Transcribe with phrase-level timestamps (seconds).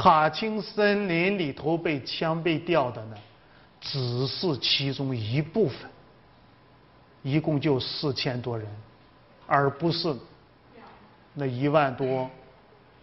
[0.00, 3.16] 卡钦森林里头被枪毙掉的呢，
[3.82, 5.90] 只是其中一部分，
[7.22, 8.66] 一共就四千多人，
[9.46, 10.16] 而不是
[11.34, 12.30] 那一万多、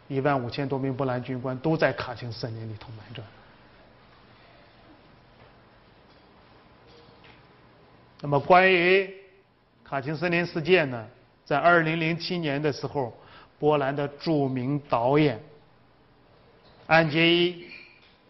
[0.08, 3.22] 一万五千多名波兰军官都在卡钦森林里头埋着。
[8.22, 9.08] 那么关于
[9.84, 11.06] 卡钦森林事件呢，
[11.46, 13.16] 在二零零七年的时候，
[13.60, 15.40] 波兰的著名导演
[16.88, 17.52] 安杰伊·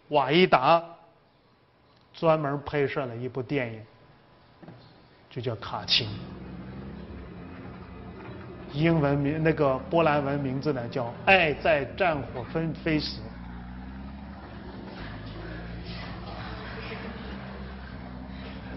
[0.10, 0.84] 瓦伊达
[2.12, 3.80] 专门拍摄了一部电影，
[5.30, 6.08] 就叫《卡钦》，
[8.74, 13.18] 英文名那个波兰文名字呢叫《爱在战火纷飞时》。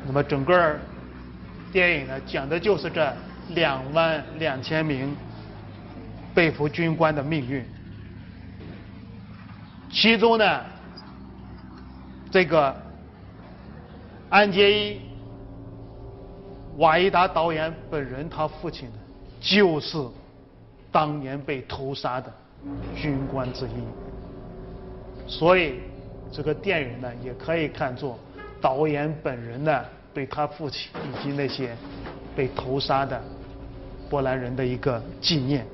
[0.05, 0.79] 那么整个
[1.73, 3.17] 电影呢，讲的就是这
[3.51, 5.17] 两万两千名
[6.35, 7.65] 被俘军官的命运。
[9.91, 10.61] 其中呢，
[12.31, 12.75] 这个
[14.29, 14.95] 安杰伊·
[16.79, 18.95] 瓦伊达导演本人，他父亲呢，
[19.41, 19.99] 就是
[20.93, 22.33] 当年被屠杀的
[22.97, 25.29] 军官之一。
[25.29, 25.81] 所以，
[26.33, 28.19] 这个电影呢，也可以看作
[28.61, 29.85] 导演本人呢。
[30.13, 31.77] 对他父亲以及那些
[32.35, 33.23] 被屠杀的
[34.09, 35.65] 波兰人的一个纪念。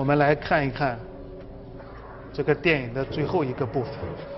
[0.00, 0.98] 我们来看一看
[2.32, 4.29] 这个电影的最后一个部分。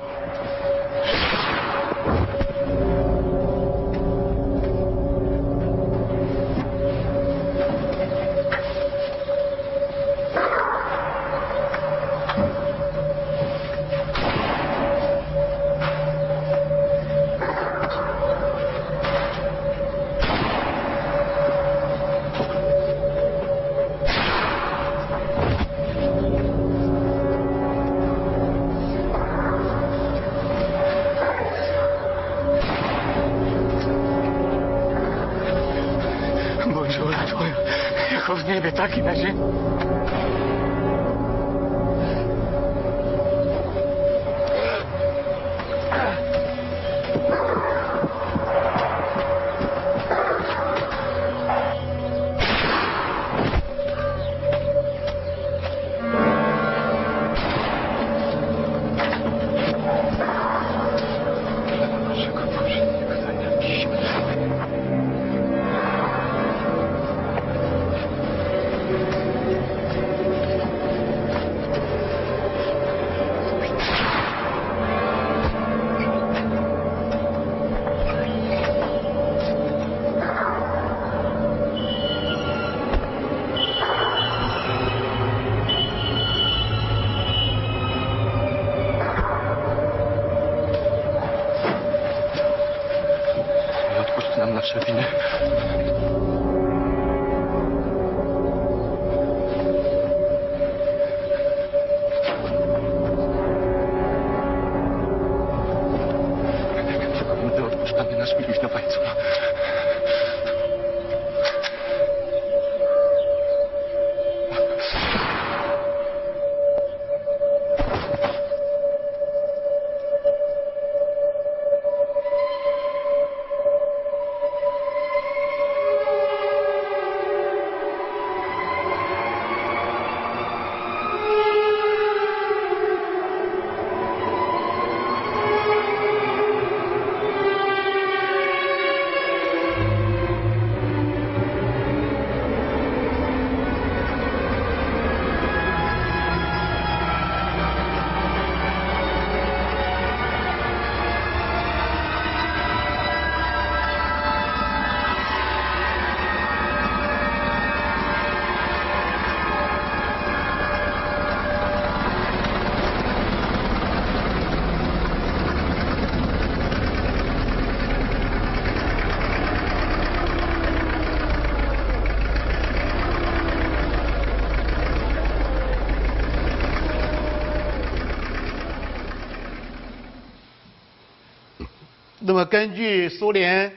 [182.45, 183.73] 根据苏联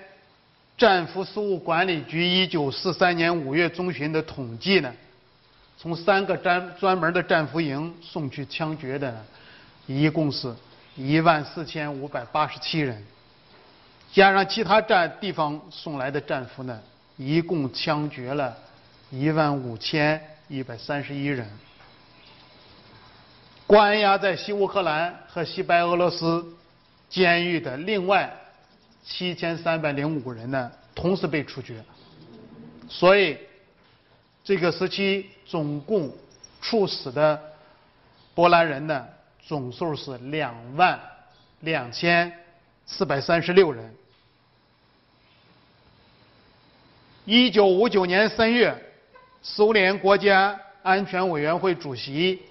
[0.78, 4.94] 战俘事务管理局一九四三年五月中旬的统计呢，
[5.78, 9.26] 从三个专专门的战俘营送去枪决的呢，
[9.88, 10.54] 一共是
[10.96, 13.04] 一万四千五百八十七人，
[14.12, 16.82] 加上其他战地方送来的战俘呢，
[17.18, 18.58] 一共枪决了
[19.12, 21.50] 一万五千一百三十一人。
[23.68, 26.46] 关押在西乌克兰和西白俄罗斯
[27.10, 28.32] 监狱的另外
[29.06, 31.84] 七千三百零五人呢，同时被处决。
[32.90, 33.38] 所以，
[34.44, 36.12] 这个时期总共
[36.60, 37.40] 处死的
[38.34, 39.08] 波兰人呢，
[39.46, 41.00] 总数是两万
[41.62, 42.32] 两千
[42.86, 43.94] 四百三十六人。
[47.26, 48.76] 一九五九年三月，
[49.42, 52.42] 苏联国家安全委员会主席。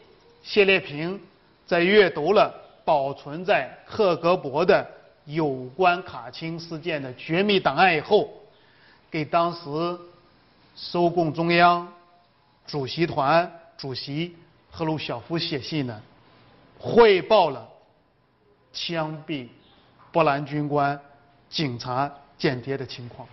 [0.43, 1.19] 谢列平
[1.65, 2.55] 在阅读了
[2.85, 4.87] 保存在赫格勃的
[5.27, 8.31] 有关卡钦事件的绝密档案以后，
[9.11, 9.99] 给当时
[10.75, 11.93] 苏共中央
[12.67, 14.37] 主席团主席
[14.71, 16.03] 赫鲁晓夫写信呢，
[16.79, 17.69] 汇报了
[18.73, 19.49] 枪毙
[20.13, 21.01] 波兰军官、
[21.49, 23.27] 警察、间谍的情况。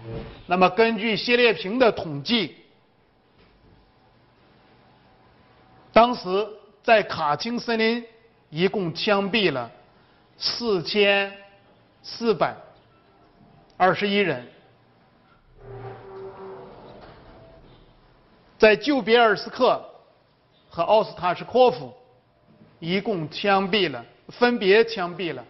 [0.47, 2.55] 那么，根据谢列平的统计，
[5.91, 6.47] 当时。
[6.83, 8.03] 在卡钦森林，
[8.49, 9.69] 一共枪毙了
[10.35, 11.31] 四千
[12.03, 12.55] 四百
[13.77, 14.41] 二十一人；
[18.57, 19.83] 在旧别尔斯克
[20.69, 21.93] 和奥斯塔什科夫，
[22.79, 25.45] 一共枪毙了，分别枪毙了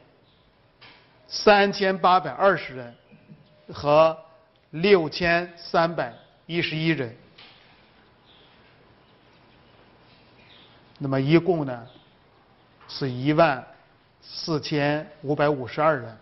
[1.27, 2.95] 三千八百二十人
[3.71, 4.18] 和
[4.71, 6.13] 六千三百
[6.45, 7.15] 一十一人。
[10.97, 11.88] 那么一共呢，
[12.88, 13.65] 是一万
[14.21, 16.18] 四千五百五十二人。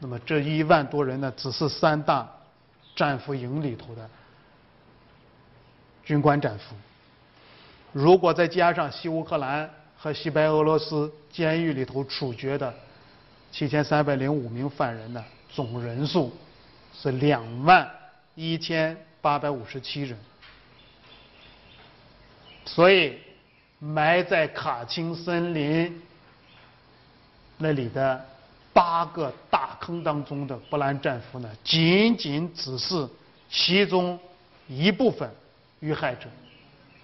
[0.00, 2.28] 那么这一万多人呢，只是三大
[2.96, 4.08] 战俘营里头的
[6.02, 6.74] 军官战俘。
[7.92, 12.74] 如果再加上西乌克兰和西白俄罗斯监狱里头处决的
[13.52, 16.32] 七千三百零五名犯人呢，总人数
[16.94, 17.88] 是两万
[18.34, 20.18] 一千八百五十七人。
[22.64, 23.18] 所以，
[23.78, 26.00] 埋在卡钦森林
[27.58, 28.24] 那里的
[28.72, 33.08] 八个大坑当中的波兰战俘呢，仅仅只是
[33.50, 34.18] 其中
[34.68, 35.30] 一部分
[35.80, 36.28] 遇害者，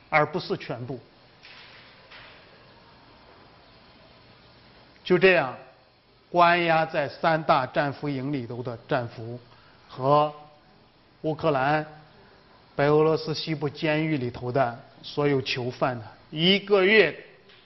[0.08, 0.98] 而不是全部。
[5.04, 5.56] 就这样，
[6.30, 9.38] 关押在三大战俘营里头的战俘
[9.88, 10.32] 和
[11.22, 11.86] 乌克兰、
[12.74, 14.78] 白俄罗斯西部监狱里头的。
[15.02, 17.16] 所有囚犯呢，一个月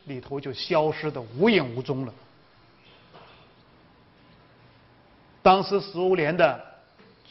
[0.05, 2.13] 里头就消失的无影无踪了。
[5.43, 6.65] 当时苏联的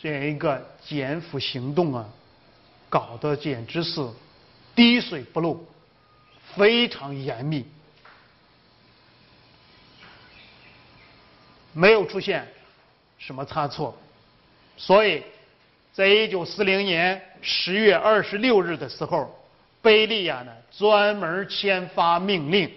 [0.01, 2.09] 这样一个检捕行动啊，
[2.89, 4.07] 搞得简直是
[4.75, 5.59] 滴水不漏，
[6.55, 7.65] 非常严密，
[11.73, 12.47] 没有出现
[13.17, 13.97] 什么差错。
[14.77, 15.23] 所以，
[15.93, 19.35] 在一九四零年十月二十六日的时候。
[19.81, 22.69] 贝利亚呢，专门签发命令，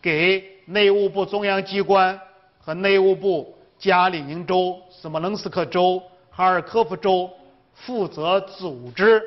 [0.00, 2.20] 给内务部中央机关
[2.60, 7.30] 和内务部加里宁州、斯摩棱斯克州、哈尔科夫州
[7.74, 9.22] 负责组织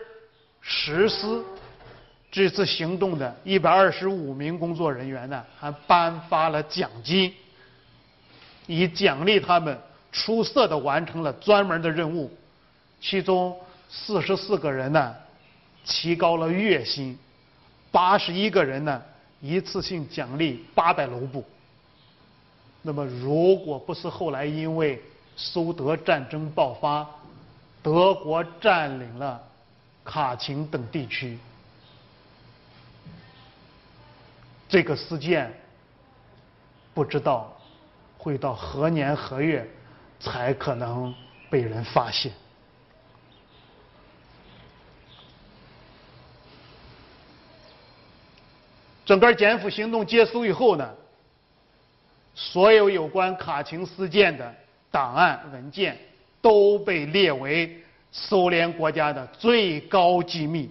[0.62, 1.44] 实施
[2.32, 7.34] 这次行动的一百二十五名工作人员呢，还颁发了奖金，
[8.68, 9.78] 以奖励他们
[10.12, 12.32] 出色的完成了专门的任务。
[13.00, 13.58] 其中
[13.90, 15.16] 四十四个人呢。
[15.84, 17.18] 提高了月薪，
[17.92, 19.02] 八十一个人呢，
[19.42, 21.44] 一次性奖励八百卢布。
[22.84, 25.00] 那么，如果不是后来因为
[25.36, 27.08] 苏德战争爆发，
[27.84, 29.42] 德国占领了
[30.04, 31.38] 卡钦等地区，
[34.68, 35.54] 这个事件
[36.94, 37.56] 不知道
[38.18, 39.70] 会到何年何月
[40.20, 41.14] 才可能
[41.50, 42.32] 被人发现。
[49.06, 50.96] 整个检捕行动结束以后呢，
[52.34, 54.54] 所有有关卡钦事件的
[54.90, 55.98] 档案文件
[56.42, 57.78] 都被列为
[58.12, 60.70] 苏联国家的最高机密，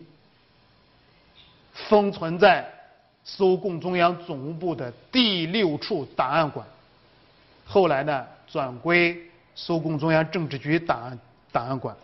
[1.73, 2.67] 封存在
[3.25, 6.67] 苏共中央总部的第六处档案馆。
[7.65, 9.17] 后来呢，转归
[9.55, 11.19] 苏共中央政治局档案
[11.53, 11.97] 档案馆。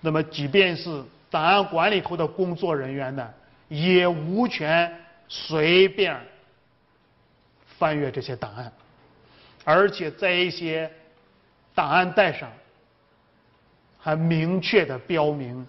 [0.00, 3.28] 那么，即便是档案馆里头的工作人员呢？
[3.68, 4.92] 也无权
[5.28, 6.16] 随便
[7.80, 8.70] 翻阅这些档案，
[9.64, 10.92] 而且在一些
[11.74, 12.52] 档案袋上
[13.98, 15.66] 还明确的标明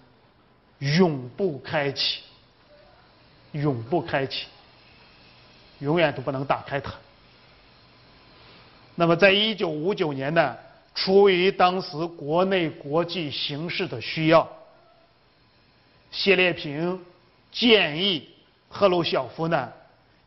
[0.78, 2.20] 永不开启，
[3.52, 4.46] 永不开启，
[5.78, 6.92] 永远都不能打开它。
[8.94, 10.54] 那么，在一九五九年呢
[10.94, 14.46] 出于当时国内国际形势的需要，
[16.10, 17.02] 谢烈平
[17.50, 18.28] 建议
[18.68, 19.72] 赫鲁晓夫呢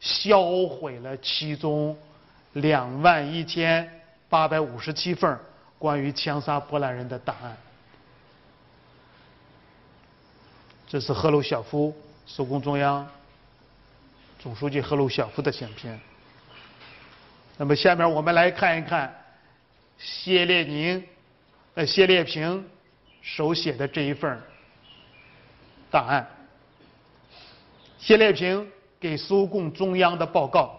[0.06, 1.98] 销毁了其中
[2.54, 3.90] 两万一千
[4.30, 5.40] 八百五十七份
[5.80, 7.58] 关于枪杀波兰人的档案。
[10.88, 11.92] 这是赫鲁晓夫，
[12.28, 13.10] 苏共中央
[14.38, 16.00] 总书记赫鲁晓夫的相片。
[17.58, 19.12] 那么，下面我们来看一看
[19.98, 20.46] 谢。
[20.46, 21.04] 列宁、
[21.74, 22.06] 呃谢。
[22.06, 22.64] 列平
[23.24, 24.40] 手写的这一份
[25.90, 26.30] 档案。
[27.98, 28.72] 谢列平
[29.06, 30.76] 给苏共中央的报告：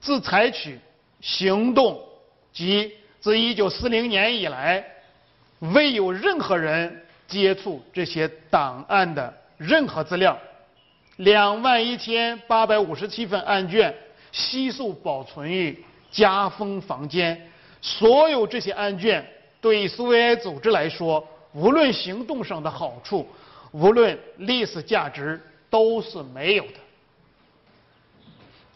[0.00, 0.78] 自采取
[1.20, 2.00] 行动
[2.50, 2.90] 及
[3.20, 4.82] 自1940年以来，
[5.58, 7.02] 未有任何人。
[7.28, 10.38] 接触这些档案的任何资料，
[11.16, 13.92] 两万一千八百五十七份案卷
[14.30, 15.76] 悉数保存于
[16.08, 17.50] 加封房间。
[17.82, 19.26] 所有这些案卷
[19.60, 23.26] 对苏维埃组织来说，无论行动上的好处，
[23.72, 26.85] 无论历史价值，都是没有的。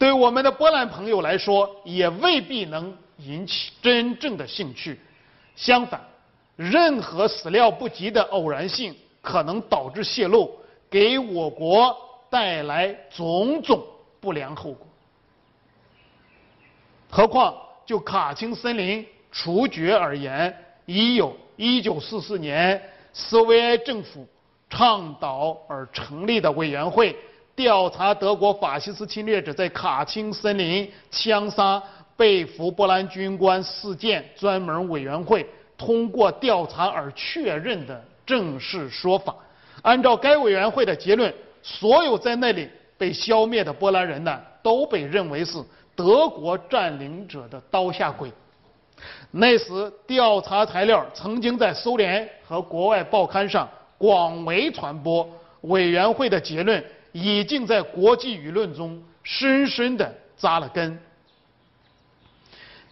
[0.01, 4.99] 对我们的波兰朋友来说，也未必能引起真正的兴趣。
[5.55, 6.01] 相反。
[6.55, 11.95] 任何始料不及的偶然性可能导致泄露，给我国
[12.31, 13.79] 带来种种
[14.19, 14.87] 不良后果。
[17.11, 17.55] 何况
[17.85, 20.51] 就卡钦森林处决而言，
[20.87, 22.81] 已有1944年
[23.13, 24.27] 苏维埃政府
[24.67, 27.15] 倡导而成立的委员会
[27.61, 31.79] 调查德国法西斯侵略者在卡钦森林枪杀
[32.17, 35.47] 被俘波兰军官事件专门委员会。
[35.77, 39.35] 通过调查而确认的正式说法，
[39.83, 45.63] 按照该委员会的结论，所有在那里被消灭的波兰人呢，都被认为是
[45.95, 48.31] 德国占领者的刀下鬼。
[49.29, 55.27] 那时调查材料曾经在苏联和国外报刊上广为传播，
[55.61, 60.99] 委员会的结论已经在国际舆论中深深的扎了根。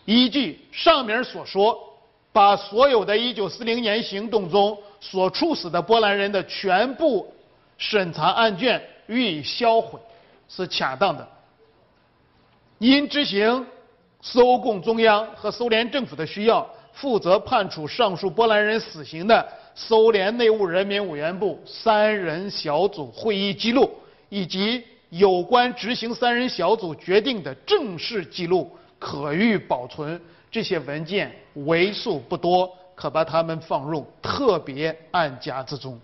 [0.05, 1.85] 依据上面所说。
[2.31, 7.33] 把所有的1940年行动中所处死的波兰人的全部
[7.75, 9.99] 审查案卷予以销毁，
[10.47, 11.27] 是恰当的。
[12.77, 13.65] 因执行
[14.21, 23.91] 苏共中央和苏联政府的需要，负责判处上述波兰人死刑的苏联内务人民委员部三人小组会议记录，
[24.29, 30.19] 以及有关执行三人小组决定的正式记录，可予保存。
[30.51, 35.99] 这些文件为数不多，可把它们放入特别案夹之中。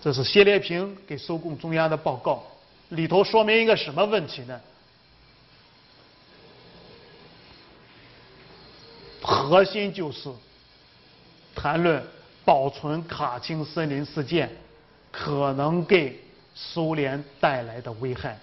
[0.00, 2.44] 这是谢烈平给苏共中央的报告，
[2.90, 4.60] 里头说明一个什么问题呢？
[9.20, 10.30] 核心就是
[11.54, 12.00] 谈论
[12.48, 14.48] 保存卡钦森林事件
[15.12, 16.18] 可能给
[16.54, 18.38] 苏联带来的危害，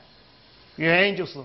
[0.76, 1.40] 原因就是。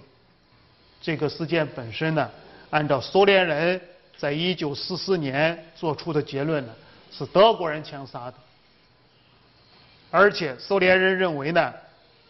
[1.01, 2.31] 这个事件本身呢，
[2.69, 3.81] 按照苏联人
[4.19, 6.75] 在一九四四年做出的结论呢，
[7.11, 8.35] 是德国人枪杀的，
[10.11, 11.73] 而且苏联人认为呢，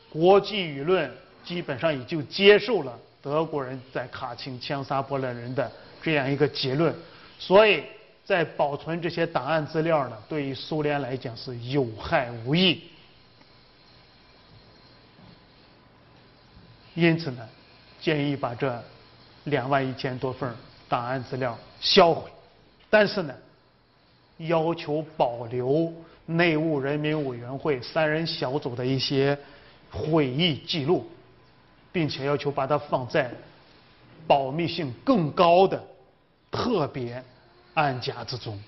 [0.09, 1.11] 国际舆论
[1.45, 5.69] 基本上已经接受了德国人在卡钦枪杀波兰人的
[6.01, 6.95] 这样一个结论，
[7.41, 7.83] 所以
[8.31, 12.81] 在保存这些档案资料呢，对于苏联来讲是有害无益，
[16.95, 17.49] 因此呢。
[18.01, 18.81] 建议把这
[19.45, 20.55] 两万一千多份
[20.89, 22.31] 档案资料销毁，
[22.89, 23.35] 但是呢，
[24.39, 25.93] 要求保留
[26.25, 29.37] 内务人民委员会三人小组的一些
[29.91, 31.11] 会议记录，
[31.91, 33.29] 并且要求把它放在
[34.29, 35.83] 保密性更高的
[36.49, 37.23] 特别
[37.75, 38.63] 暗夹之中。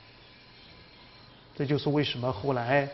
[1.56, 2.88] 这就是为什么后来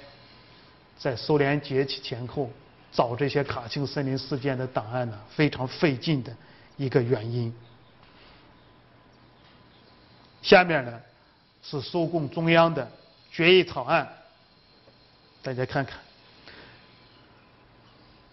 [0.99, 2.50] 在苏联解体前后。
[2.91, 6.35] 找这些卡钦森林事件的档案呢，非常费劲的
[6.79, 7.55] 一个原因。
[10.41, 10.99] 下面呢
[11.62, 12.91] 是苏共中央的
[13.31, 14.09] 决议草案，
[15.43, 15.99] 大家看看。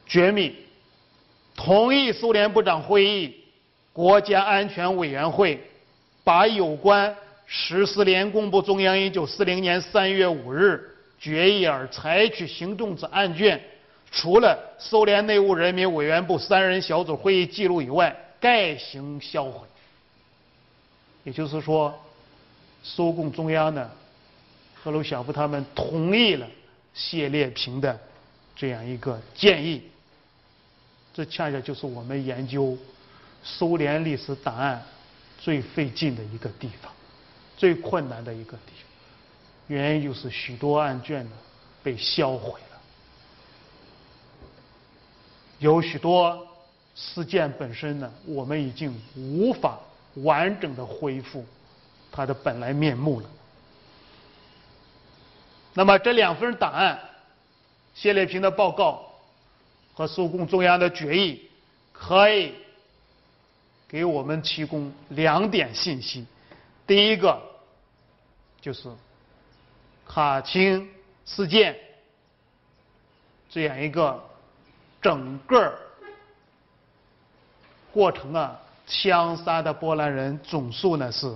[0.08, 0.56] 决议
[1.54, 3.44] 同意苏联部长会议、
[3.92, 5.62] 国家安全委员会
[6.24, 7.14] 把有关
[7.46, 13.62] 十四联公布中央1940年3月5日决议而采取行动之案卷。
[14.12, 19.68] 除了苏联内务人民委员部三人小组会议记录以外，概行销毁。
[21.24, 21.94] 也就是说，
[22.82, 23.90] 苏共中央呢，
[24.76, 26.48] 赫鲁晓夫他们同意了
[26.94, 28.00] 谢列平的
[28.56, 29.82] 这样一个建议。
[31.14, 32.78] 这恰恰就是我们研究
[33.44, 34.82] 苏联历史档案
[35.40, 36.94] 最费劲的一个地方，
[37.58, 38.86] 最困难的一个地方。
[39.68, 41.32] 原因就是许多案卷呢
[41.82, 42.82] 被销毁了，
[45.60, 46.48] 有许多
[46.96, 49.80] 事件本身呢，我们已经无法
[50.16, 51.44] 完整的恢复
[52.12, 53.30] 它的本来面目了。
[55.74, 57.00] 那么这两份档案，
[57.94, 59.06] 谢烈平的报告
[59.94, 61.42] 和苏共中央的决议，
[61.92, 62.54] 可以
[63.88, 66.26] 给我们提供两点信息。
[66.86, 67.42] 第一个
[68.62, 68.90] 就是。
[70.08, 70.88] 卡钦
[71.26, 71.76] 事件
[73.50, 74.24] 这样一个
[75.02, 75.76] 整个
[77.92, 81.36] 过程啊，枪杀的波兰人总数呢是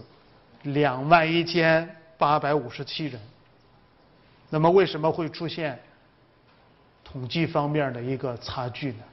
[0.61, 3.19] 两万一千八百五十七人。
[4.51, 5.81] 那么为什么会出现
[7.03, 9.03] 统计方面的一个差距呢？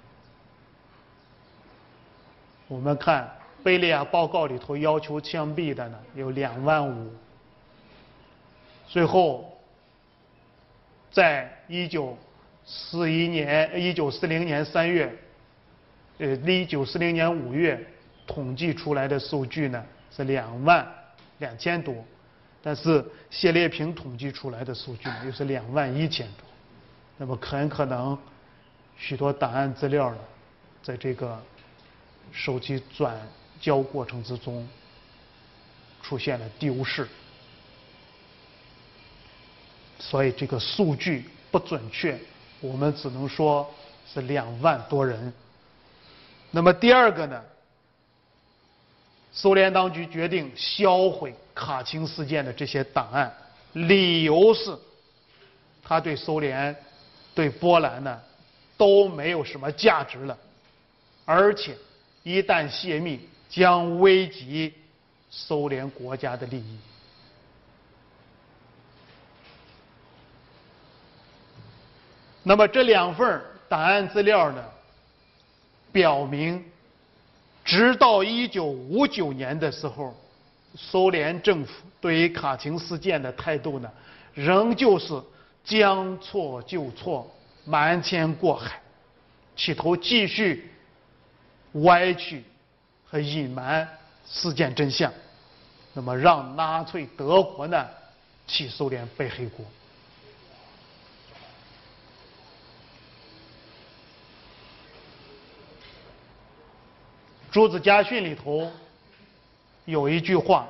[2.68, 3.34] 我们看
[3.66, 7.12] 贝利亚报告里头要求枪毙的呢有两万五。
[8.86, 9.58] 最后，
[11.10, 12.16] 在一九
[12.64, 15.12] 四一年、一九四零年三月，
[16.18, 17.84] 呃，一九四零年五月
[18.24, 20.86] 统计出来的数据呢是两万
[21.38, 21.92] 两千多，
[22.62, 26.46] 但是谢烈平统计出来的数据呢又是两万一千多，
[27.16, 28.16] 那么很可能
[28.96, 30.18] 许多档案资料呢，
[30.84, 31.36] 在这个
[32.30, 33.20] 手机转
[33.60, 34.66] 交过程之中
[36.02, 37.06] 出现了丢失。
[39.98, 42.18] 所以这个数据不准确，
[42.60, 43.68] 我们只能说
[44.12, 45.32] 是两万多人。
[46.50, 47.42] 那么第二个呢？
[49.32, 53.30] 苏联当局决定销毁卡钦事件的这些档案，
[53.72, 54.74] 理由是，
[55.82, 56.74] 他对苏联、
[57.34, 58.18] 对波兰呢
[58.78, 60.38] 都没有什么价值了，
[61.26, 61.76] 而且
[62.22, 64.74] 一旦泄密将危及
[65.30, 66.78] 苏联国家的利益。
[72.42, 74.64] 那么这两份档案资料呢，
[75.90, 76.64] 表明，
[77.64, 80.14] 直到一九五九年的时候，
[80.76, 83.90] 苏联政府对于卡廷事件的态度呢，
[84.32, 85.20] 仍旧是
[85.64, 87.28] 将错就错、
[87.64, 88.80] 瞒天过海，
[89.56, 90.70] 企图继续
[91.72, 92.44] 歪曲
[93.08, 93.88] 和隐瞒
[94.28, 95.12] 事件真相，
[95.92, 97.86] 那么让纳粹德国呢，
[98.46, 99.64] 替苏联背黑锅。
[107.58, 108.70] 《朱子家训》里头
[109.86, 110.66] 有一句话，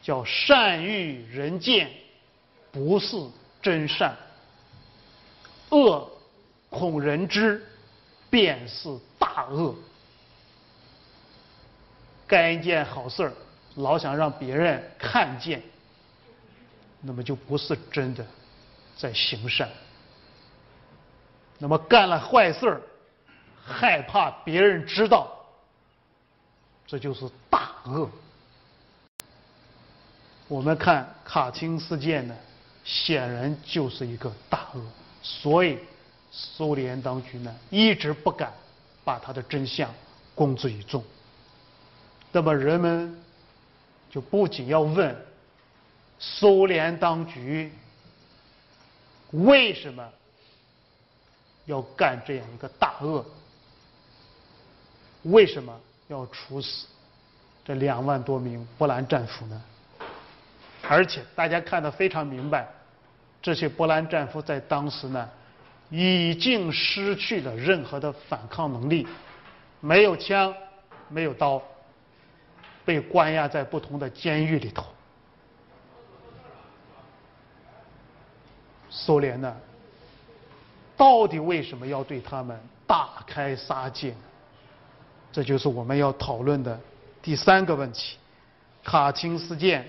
[0.00, 1.90] 叫“善欲人见，
[2.72, 3.16] 不是
[3.60, 4.14] 真善；
[5.68, 6.10] 恶
[6.70, 7.62] 恐人知，
[8.30, 9.74] 便是大恶。”
[12.30, 13.32] 干一件好事儿，
[13.74, 15.60] 老想让别人看见，
[17.00, 18.24] 那么就不是真的
[18.96, 19.66] 在行善；
[21.58, 22.80] 那么干了坏事儿，
[23.60, 25.28] 害怕别人知道。
[26.86, 28.08] 这就是大恶。
[30.46, 32.36] 我们看卡钦事件呢，
[32.84, 34.80] 显然就是一个大恶，
[35.20, 35.80] 所以
[36.30, 38.52] 苏联当局呢一直不敢
[39.02, 39.92] 把他的真相
[40.36, 41.02] 公之于众。
[42.32, 43.16] 那么人们
[44.10, 45.16] 就不仅要问
[46.18, 47.72] 苏联当局
[49.32, 50.08] 为什么
[51.66, 53.24] 要干这样一个大恶？
[55.22, 55.78] 为什么？
[56.08, 56.88] 要处死
[57.64, 59.62] 这两万多名波兰战俘呢？
[60.88, 62.68] 而且大家看得非常明白，
[63.40, 65.30] 这些波兰战俘在当时呢，
[65.88, 69.06] 已经失去了任何的反抗能力，
[69.78, 70.52] 没有枪，
[71.08, 71.62] 没有刀，
[72.84, 74.84] 被关押在不同的监狱里头。
[78.88, 79.56] 苏联呢，
[80.96, 84.14] 到底为什么要对他们大开杀戒？
[85.32, 86.78] 这就是我们要讨论的
[87.22, 88.16] 第三个问题：
[88.82, 89.88] 卡钦事件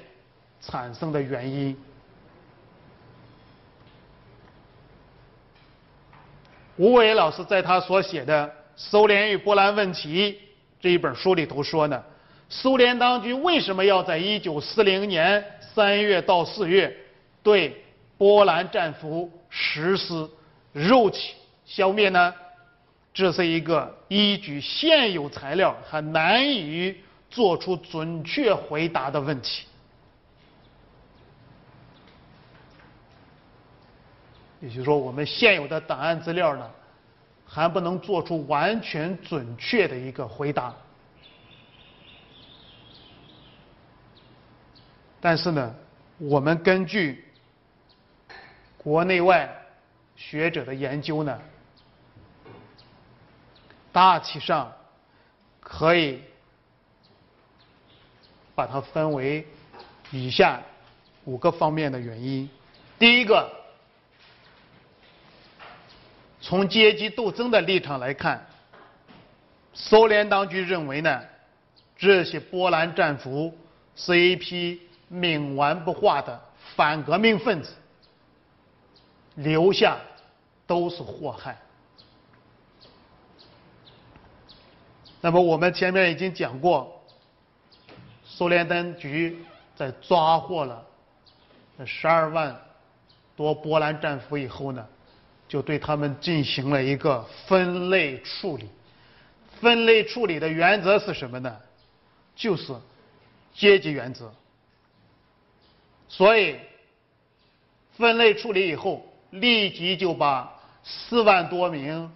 [0.62, 1.75] 产生的原因。
[6.77, 10.34] 吴伟老师在他所写的《苏联与波兰问题》
[10.80, 12.04] 这一本书里头说呢，
[12.54, 16.94] 苏联当局为什么要在1940年3月到4月
[17.42, 17.82] 对
[18.18, 20.30] 波兰战俘实施
[20.74, 21.34] 肉体
[21.66, 22.34] 消灭呢？
[23.14, 26.94] 这是一个依据现有材料还难以
[27.30, 29.66] 做出准确回答的问题。
[34.60, 36.70] 也就是说，我们现有的档案资料呢，
[37.48, 40.76] 还不能做出完全准确的一个回答。
[45.22, 45.76] 但是呢，
[46.18, 47.24] 我们根据
[48.78, 49.48] 国内外
[50.16, 51.40] 学者的研究呢，
[53.92, 54.74] 大体上
[55.60, 56.20] 可以
[58.56, 59.46] 把它分为
[60.10, 60.60] 以下
[61.26, 62.50] 五个方面的原因。
[62.98, 63.48] 第一个，
[66.42, 68.44] 从阶级斗争的立场来看，
[69.74, 71.22] 苏联当局认为呢，
[71.96, 73.56] 这些波兰战俘
[73.96, 76.39] 是一批冥顽不化的
[76.76, 77.74] 反革命分子，
[79.36, 79.97] 留下
[80.65, 81.58] 都是祸害。
[85.19, 87.04] 那么我们前面已经讲过，
[88.24, 89.43] 苏联当局
[89.76, 90.86] 在抓获了
[91.78, 92.60] 那十二万。
[93.34, 94.86] 多波兰战俘以后呢，
[95.47, 98.69] 就对他们进行了一个分类处理。
[99.60, 101.58] 分类处理的原则是什么呢？
[102.36, 102.76] 就是
[103.56, 104.32] 阶级原则。
[106.12, 106.60] 所以
[107.93, 110.52] 分类处理以后，立即就把
[110.84, 112.12] 四万多名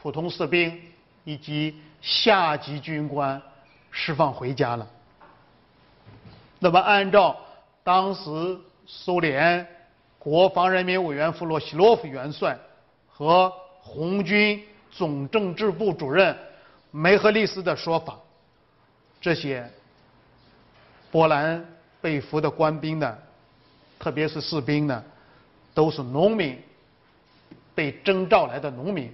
[0.00, 0.80] 普通士兵
[1.24, 3.42] 以及下级军官
[3.90, 4.88] 释放回家了。
[6.60, 7.36] 那么按照
[7.82, 9.66] 当时苏联。
[10.24, 12.56] 国防人民委员弗洛西洛夫元帅
[13.08, 16.38] 和红军总政治部主任
[16.92, 18.16] 梅赫利斯的说法，
[19.20, 19.68] 这些
[21.10, 21.66] 波兰
[22.00, 23.18] 被俘的官兵呢，
[24.02, 25.02] 特别是士兵呢，
[25.72, 26.60] 都是农民，
[27.74, 29.10] 被征召来的农民。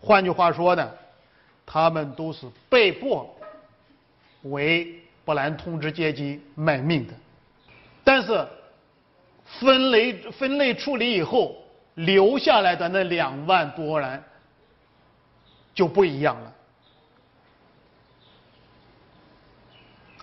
[0.00, 0.88] 换句话说呢，
[1.64, 3.34] 他们都是被迫
[4.42, 7.14] 为波兰统治阶级卖命的。
[8.04, 8.46] 但是。
[9.60, 11.56] 分类分类处理以后
[11.94, 14.20] 留下来的那两万多人
[15.72, 16.52] 就不一样了。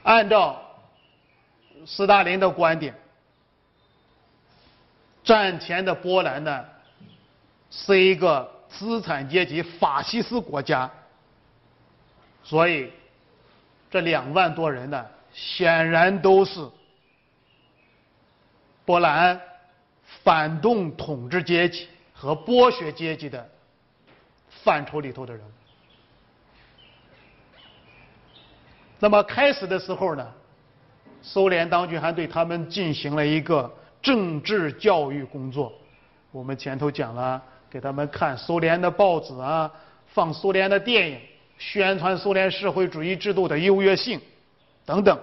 [0.03, 0.61] 按照
[1.85, 2.93] 斯大林的观点，
[5.23, 6.65] 战前的波兰呢
[7.69, 10.89] 是一个资产阶级法西斯国家，
[12.43, 12.91] 所以
[13.89, 16.67] 这两万多人呢显然都是。
[18.85, 19.39] 波兰
[20.23, 23.49] 反动统治阶级和剥削阶级的
[24.49, 25.41] 范畴里头的人。
[28.99, 30.33] 那么开始的时候呢，
[31.21, 35.73] 苏联当局还对他们进行了一个政治教育工作。
[36.31, 39.71] 我们前头讲了，给他们看苏联的报纸啊，
[40.07, 41.19] 放苏联的电影，
[41.57, 44.21] 宣传苏联社会主义制度的优越性
[44.85, 45.17] 等等。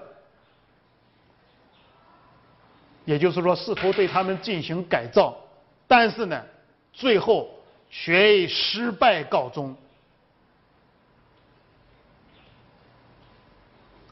[3.04, 5.36] 也就是说，试图对他们进行改造，
[5.88, 6.44] 但是呢，
[6.92, 7.50] 最后
[7.90, 9.76] 却以失败告终。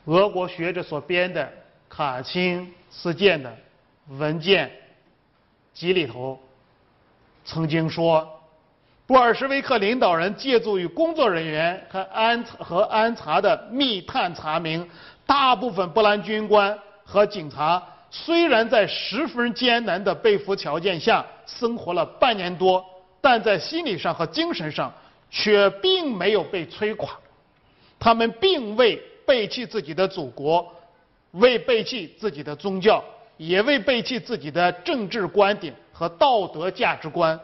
[0.07, 1.53] 俄国学者所编的
[1.89, 3.55] 卡钦事件的
[4.17, 4.71] 文件
[5.75, 6.39] 集里头，
[7.45, 8.27] 曾经说，
[9.07, 14.89] 布尔什维克领导人借助于工作人员和安和安察的密探查明，
[15.27, 17.83] 大部分波兰军官和警察。
[18.11, 22.83] 虽然在十分艰难的被俘条件下生活了半年多，
[23.21, 24.91] 但在心理上和精神上
[25.31, 27.15] 却并没有被摧垮。
[27.99, 30.75] 他们并未背弃自己的祖国，
[31.33, 33.05] 未背弃自己的宗教，
[33.39, 37.41] 也未背弃自己的政治观点和道德价值观。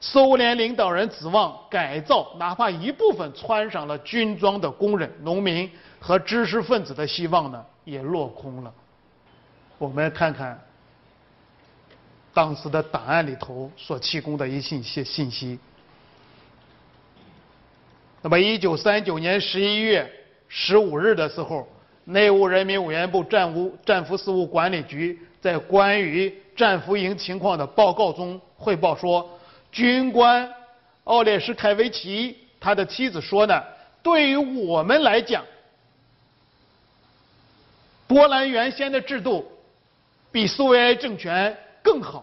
[0.00, 8.72] 苏联领导人指望改造哪怕一部分穿上了军装的工人、农民和知识分子的希望呢，也落空了。
[9.78, 10.58] 我们看看
[12.32, 15.58] 当时的档案里头所提供的一些信息。
[18.22, 20.10] 那么，一九三九年十一月
[20.48, 21.66] 十五日的时候，
[22.06, 29.38] 内务人民委员部战务战俘事务管理局在关于战俘营情况的报告中汇报说，
[29.70, 30.50] 军官
[31.04, 33.62] 奥列什凯维奇他的妻子说呢，
[34.02, 35.44] 对于我们来讲，
[38.06, 39.52] 波兰原先的制度。
[40.32, 42.22] 比苏维埃政权更好。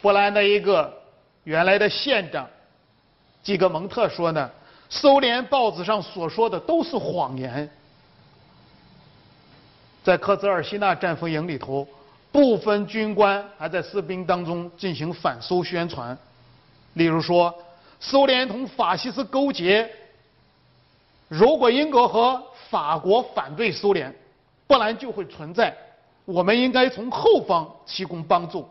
[0.00, 1.02] 波兰的一个
[1.44, 2.48] 原来的县长
[3.42, 4.50] 基格蒙特说呢，
[4.90, 7.68] 苏联报纸上所说的都是谎言。
[10.02, 11.86] 在科泽尔西纳战俘营里头，
[12.32, 16.16] 部分军官还在士兵当中进行反苏宣传，
[16.94, 17.54] 例如说，
[18.00, 19.90] 苏联同法西斯勾结，
[21.28, 24.14] 如果英国和法国反对苏联，
[24.66, 25.76] 波兰就会存在。
[26.24, 28.68] 我们应该从后方提供帮助。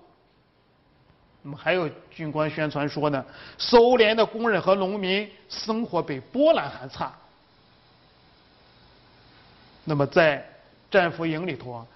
[1.47, 3.25] 那么还有军官宣传说呢，
[3.57, 7.09] 苏联的工人和农民生活比波兰还差。
[9.85, 10.45] 那么在
[10.91, 11.87] 战俘营里头啊，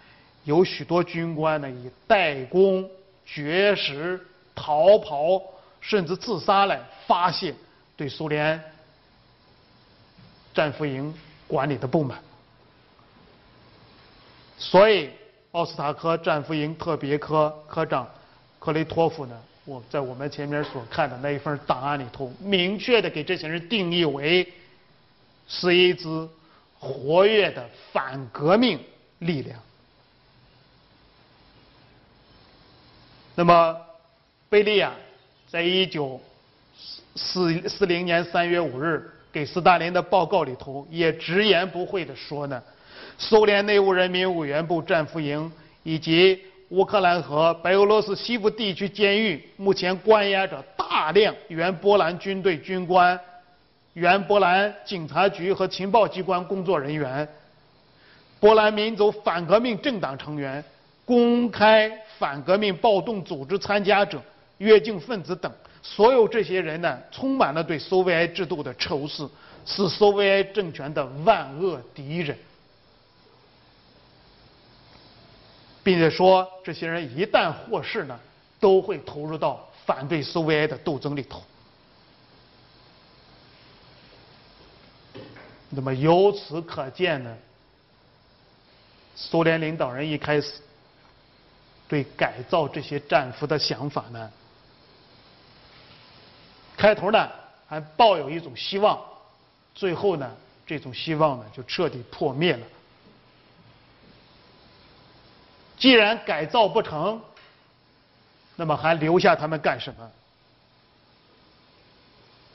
[0.46, 2.90] 有许多军官呢以怠工、
[3.26, 5.44] 绝食、逃跑，
[5.82, 7.54] 甚至自杀来发泄
[7.98, 8.58] 对苏联
[10.54, 11.14] 战俘营
[11.46, 12.24] 管理的不满。
[14.58, 15.10] 所以，
[15.52, 18.08] 奥斯塔科战俘营特别科科长
[18.62, 24.48] 克雷托夫呢，我在我们前面所看的那一份档案里头，明确的给这些人定义为
[25.48, 26.30] 是一支
[26.78, 28.80] 活跃的反革命
[29.18, 29.60] 力量。
[33.34, 33.76] 那么，
[34.48, 34.94] 贝利亚
[35.48, 36.22] 在一九
[37.16, 42.62] 四四零年三月五日给斯大林的报告里头，也直言不讳的说呢。
[43.18, 46.40] 苏联内务人民委员部战俘营以及
[46.72, 53.20] 乌克兰和白俄罗斯西部地区监狱目前关押着大量原波兰军队军官、
[53.92, 57.28] 原波兰警察局和情报机关工作人员、
[58.40, 60.64] 波兰民族反革命政党成员、
[61.04, 64.22] 公开反革命暴动组织参加者、
[64.60, 65.52] 越境分子等。
[65.84, 69.28] 所有这些人呢，充满了对苏维埃制度的仇视，
[69.66, 72.38] 是苏维埃政权的万恶敌人。
[75.84, 78.20] 并且说，这些人一旦获释呢，
[78.60, 81.42] 都会投入到反对苏维埃的斗争里头。
[85.70, 87.38] 那么由此可见呢，
[89.16, 90.54] 苏联领导人一开始
[91.88, 94.32] 对改造这些战俘的想法呢，
[96.78, 97.30] 开头呢
[97.68, 99.02] 还抱有一种希望，
[99.74, 100.30] 最后呢，
[100.68, 102.68] 这种希望呢就彻底破灭了。
[105.82, 107.20] 既然改造不成，
[108.56, 110.12] 那么还留下他们干什么？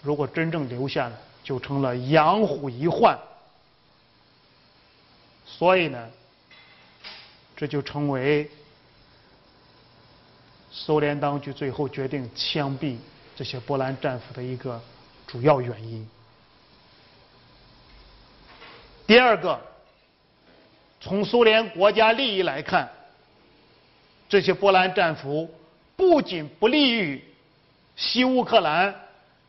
[0.01, 3.19] 如果真正留下了，就成了养虎遗患。
[5.45, 6.09] 所以呢，
[7.57, 8.49] 这就成为
[10.71, 12.97] 苏联当局最后决定枪毙
[13.35, 14.81] 这些波兰战俘的一个
[15.27, 16.09] 主要原因。
[19.05, 19.61] 第二个，
[21.01, 22.89] 从苏联国家利益来看。
[24.29, 25.49] 这些波兰战俘
[25.97, 27.23] 不仅不利于
[27.95, 28.95] 西乌克兰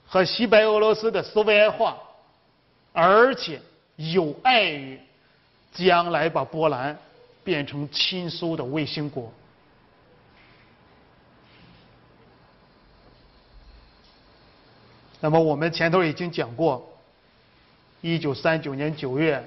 [0.05, 1.97] 和西白俄罗斯的苏维埃化，
[2.93, 3.59] 而且
[3.95, 4.99] 有碍于
[5.73, 6.97] 将来把波兰
[7.43, 9.33] 变成亲苏的卫星国。
[15.19, 16.87] 那么我们前头已经讲过，
[18.01, 19.43] 一九三九年九月，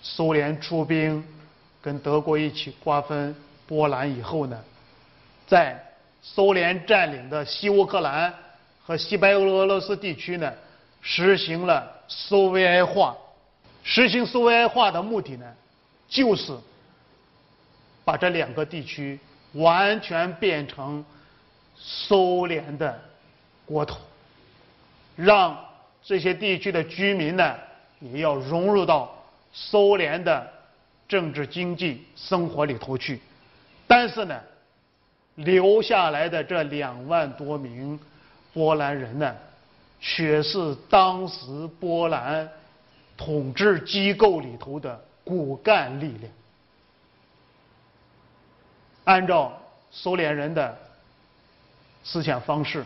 [0.00, 1.22] 苏联出兵
[1.82, 3.34] 跟德国一起瓜分。
[3.66, 4.58] 波兰以后呢，
[5.46, 5.80] 在
[6.22, 8.32] 苏联占领的西乌克兰
[8.84, 10.52] 和西白俄罗斯地区呢，
[11.02, 13.16] 实行了苏维埃化。
[13.82, 15.46] 实行苏维埃化的目的呢，
[16.08, 16.56] 就是
[18.04, 19.18] 把这两个地区
[19.52, 21.04] 完全变成
[21.76, 23.00] 苏联的
[23.64, 23.96] 国土，
[25.14, 25.56] 让
[26.02, 27.54] 这些地区的居民呢，
[28.00, 29.12] 也要融入到
[29.52, 30.52] 苏联的
[31.08, 33.20] 政治经济生活里头去。
[33.88, 34.40] 但是呢，
[35.36, 37.98] 留下来的这两万多名
[38.52, 39.36] 波兰人呢，
[40.00, 42.50] 却是当时波兰
[43.16, 46.32] 统治机构里头的骨干力量。
[49.04, 49.56] 按照
[49.92, 50.76] 苏联人的
[52.02, 52.84] 思想方式，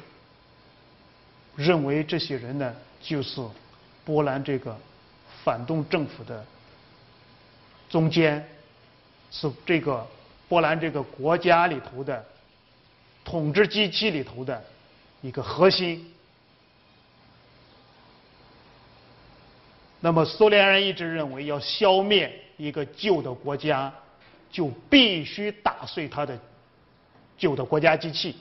[1.57, 3.41] 认为这些人呢，就是
[4.05, 4.77] 波兰这个
[5.43, 6.45] 反动政府的
[7.89, 8.47] 中间，
[9.31, 10.07] 是这个。
[10.51, 12.27] 波兰这个国家里头的
[13.25, 14.61] 统治机器里头的
[15.21, 16.13] 一个核心。
[20.01, 23.95] 那么苏联人一直认为，要消灭一个旧的国家，
[24.51, 26.37] 就必须打碎它的
[27.39, 28.35] 旧的国家机器，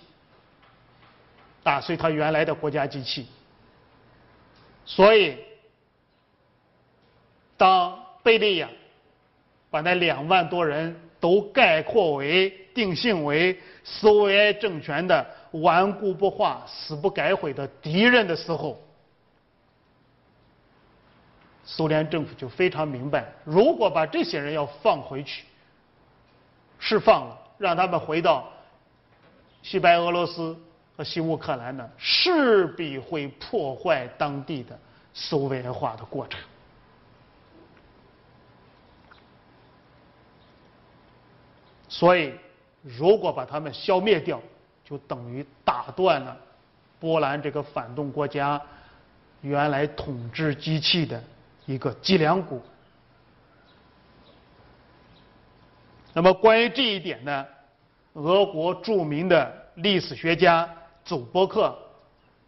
[1.62, 3.28] 打碎它原来的国家机器。
[4.84, 5.38] 所以，
[7.56, 8.68] 当贝利亚
[9.70, 11.00] 把那两万多人。
[11.20, 18.80] 都概括为、定性为苏维埃政权的顽固不化、死不改悔的敌人的时候，
[21.66, 25.44] 苏联政府就非常明白：如果把这些人要放回去、
[26.80, 28.48] 释放了，让他们回到
[29.62, 30.58] 西白俄罗斯
[30.96, 34.80] 和西乌克兰呢，势必会破坏当地的
[35.14, 36.40] 苏维埃化的过程。
[42.00, 42.32] 所以，
[42.82, 44.42] 如果把他们消灭掉，
[44.86, 46.38] 就等于打断了
[46.98, 48.62] 波兰这个反动国家
[49.42, 51.22] 原来统治机器的
[51.66, 52.62] 一个脊梁骨。
[56.14, 57.46] 那么关于这一点呢，
[58.14, 61.78] 俄国著名的历史学家祖波克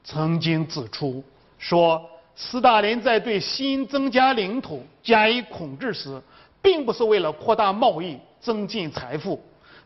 [0.01, 1.21] 曾经指出
[1.59, 6.21] 说，斯大林在对新增加领土加以控制时，
[6.61, 9.41] 并不是为了扩大贸易、增进财富。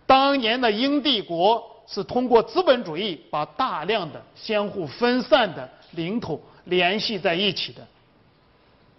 [0.05, 7.85] 当年的英帝国是通过资本主义把大量的相互分散的领土联系在一起的。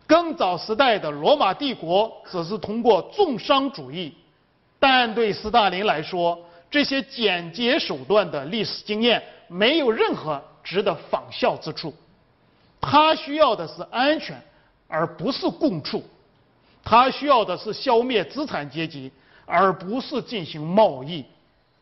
[0.07, 4.15] 更早时代的罗马帝国则是通过重商主义，
[4.79, 6.39] 但对斯大林来说，
[6.71, 11.93] 这些简洁手段的历史经验没有任何值得仿效之处。
[12.81, 14.41] 他需要的是安全，
[14.87, 16.01] 而不是共处；
[16.87, 19.11] 他需要的是消灭资产阶级，
[19.45, 21.25] 而不是进行贸易。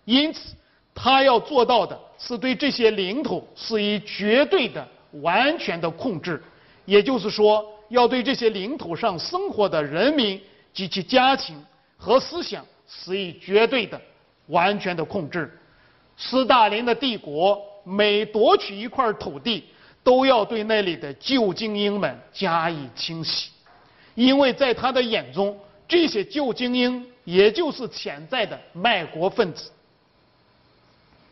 [0.04, 0.54] 因此，
[0.94, 4.88] 他要做到的是对这些领土施以绝对的、
[5.20, 6.42] 完全的控制。
[6.86, 7.64] 也就是说。
[7.90, 10.40] 要对这些领土上生活的人民
[10.72, 11.54] 及其家庭
[11.98, 14.00] 和思想施以绝对的、
[14.46, 15.52] 完全的控制。
[16.16, 19.64] 斯大林的帝国每夺取一块土地，
[20.02, 23.50] 都要对那里的旧精英们加以清洗，
[24.14, 29.70] 因为在他的眼中，这些旧精英也就是潜在的卖国分子。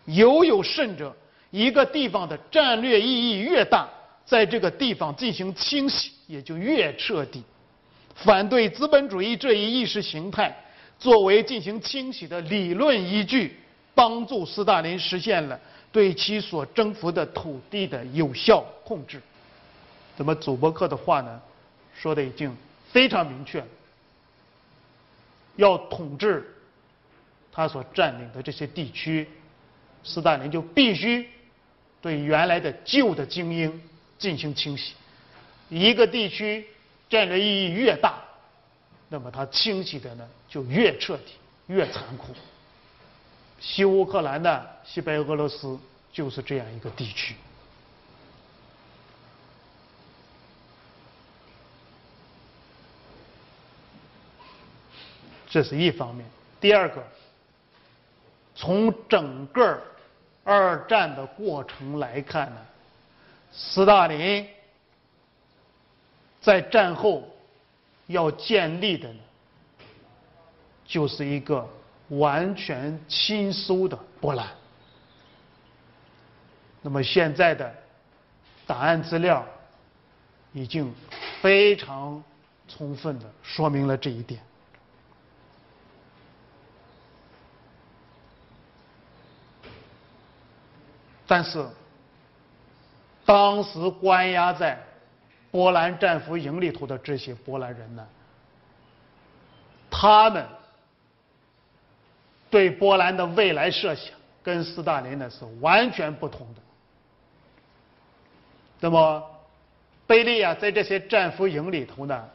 [0.05, 1.15] 尤有甚者，
[1.51, 3.89] 一个地方的战略意义越大。
[4.25, 7.43] 在这个地方进行清洗，也就越彻底。
[8.15, 10.57] 反对资本主义这一意识形态，
[10.97, 13.57] 作为进行清洗的理论依据，
[13.97, 19.21] 帮助斯大林实现了对其所征服的土地的有效控制。
[20.17, 21.41] 怎么，祖伯克的话呢，
[21.93, 22.57] 说的已经
[22.93, 23.65] 非常明确。
[25.57, 26.55] 要统治
[27.51, 29.29] 他所占领的这些地区，
[30.05, 31.29] 斯大林就必须
[32.01, 33.83] 对原来的旧的精英。
[34.19, 34.93] 进行清洗，
[35.69, 36.65] 一个地区
[37.11, 38.23] 战略意义越大，
[39.09, 41.33] 那么它清洗的呢就越彻底、
[41.67, 42.33] 越残酷。
[43.59, 45.77] 西乌克兰的西白俄罗斯
[46.13, 47.35] 就是这样一个地区。
[55.53, 56.27] 这是一方面。
[56.59, 57.05] 第二个，
[58.55, 59.79] 从整个
[60.45, 62.57] 二战的过程来看呢。
[63.53, 64.49] 斯大林
[66.41, 67.29] 在战后
[68.07, 69.21] 要建立的呢，
[70.87, 71.69] 就是一个
[72.09, 74.49] 完全亲苏的波兰。
[76.81, 77.71] 那么现在的
[78.67, 79.47] 档案资料
[80.55, 80.91] 已经
[81.43, 82.25] 非常
[82.67, 84.41] 充分的说明了这一点，
[91.33, 91.67] 但是。
[93.25, 94.77] 当时关押在
[95.53, 98.05] 波兰战俘营里头的这些波兰人呢，
[99.89, 100.45] 他们
[102.51, 106.61] 对波兰的未来设想跟斯大林呢是完全不同的。
[108.81, 109.25] 那么，
[110.05, 112.29] 贝利亚在这些战俘营里头呢，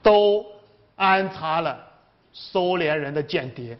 [0.00, 0.46] 都
[0.94, 1.76] 安插了
[2.32, 3.76] 苏联人的间谍，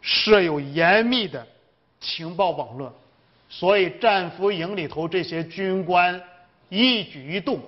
[0.00, 1.46] 设有严密的
[2.02, 2.92] 情报网络。
[3.48, 6.22] 所以，战俘营里头这些军官
[6.70, 7.60] 一举一动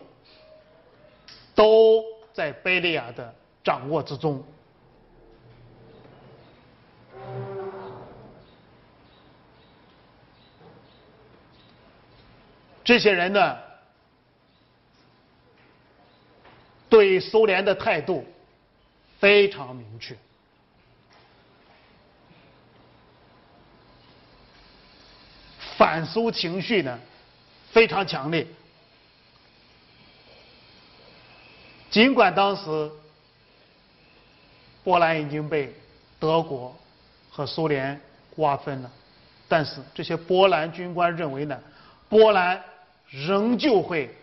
[1.54, 4.42] 都在贝利亚的掌握之中。
[12.82, 13.58] 这些人呢，
[16.88, 18.26] 对苏联的态度
[19.18, 20.16] 非常明确。
[25.84, 26.98] 反苏情绪呢
[27.70, 28.46] 非常强烈，
[31.90, 32.90] 尽管当时
[34.82, 35.74] 波兰已经被
[36.18, 36.74] 德国
[37.28, 38.00] 和苏联
[38.34, 38.90] 瓜分了，
[39.46, 41.60] 但是这些波兰军官认为呢，
[42.08, 42.64] 波兰
[43.10, 44.16] 仍旧会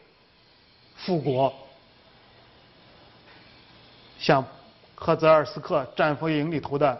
[0.95, 1.53] 复国。
[4.17, 4.43] 像
[4.95, 6.99] 赫泽尔斯克战俘营里头的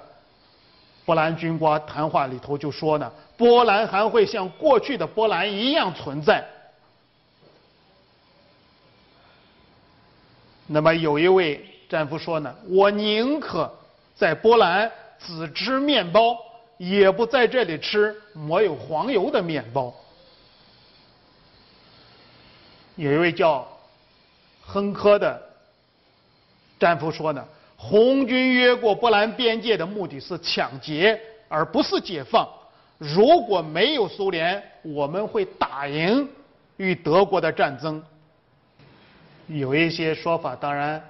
[1.12, 3.12] 波兰军官谈话里头就说呢。
[3.36, 6.42] 波兰还会像过去的波兰一样存在。
[10.68, 13.70] 那么有一位战俘说呢：“我宁可
[14.16, 14.90] 在波兰
[15.20, 16.38] 只吃面包，
[16.78, 19.94] 也不在这里吃抹有黄油的面包。”
[22.96, 23.68] 有一位叫
[24.62, 25.42] 亨科的
[26.80, 27.46] 战俘说呢
[27.84, 31.20] ：“红军越过波兰边界的目的是抢劫，
[31.50, 32.48] 而不是解放。”
[33.00, 36.30] 如果没有苏联，我们会打赢
[36.78, 38.04] 与德国的战争。
[39.48, 41.04] 有一些说法当然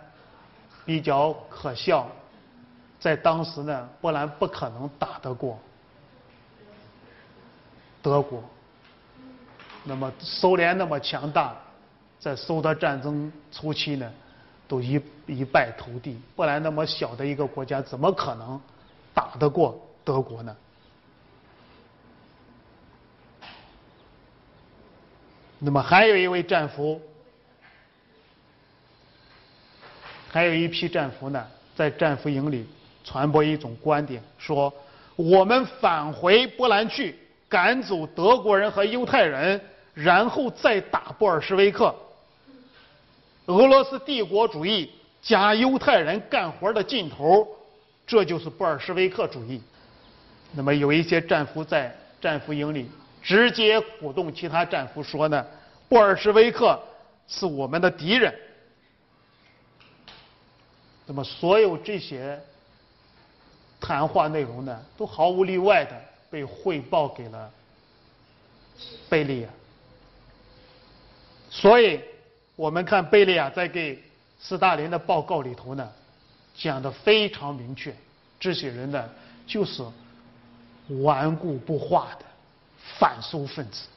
[0.85, 2.09] 比较可笑，
[2.97, 5.59] 在当时呢，波兰不可能打得过
[8.01, 8.41] 德国。
[9.83, 11.53] 那么苏联那么强大，
[12.19, 14.09] 在苏德战争初期呢，
[14.71, 16.17] 都一一败涂地。
[16.33, 18.57] 波兰那么小的一个国家，怎么可能
[19.13, 20.55] 打得过德国呢？
[25.59, 27.01] 那么还有一位战俘，
[30.29, 31.45] 还有一批战俘呢，
[31.75, 32.65] 在战俘营里
[33.03, 34.73] 传播一种观点，说
[35.17, 37.19] 我们返回波兰去，
[37.49, 39.59] 赶走德国人和犹太人。
[39.93, 41.93] 然后再打布尔什维克，
[43.47, 47.47] 俄罗斯帝国主义加犹太人干活的劲头，
[48.05, 49.61] 这就是布尔什维克主义。
[50.53, 52.89] 那么有一些战俘在战俘营里
[53.21, 55.45] 直接鼓动其他战俘说呢
[55.87, 56.79] ：“布尔什维克
[57.27, 58.33] 是我们的敌人。”
[61.07, 62.39] 那么所有这些
[63.79, 67.51] 谈话内容呢，都毫无例外的被汇报给了
[69.09, 69.49] 贝利亚。
[71.49, 71.99] 所以，
[72.61, 73.99] 我们看贝利亚在给
[74.39, 75.91] 斯大林的报告里头呢，
[76.53, 77.91] 讲的非常明确，
[78.39, 79.03] 这些人呢
[79.47, 79.83] 就是
[81.01, 82.25] 顽固不化的
[82.99, 83.87] 反苏分子。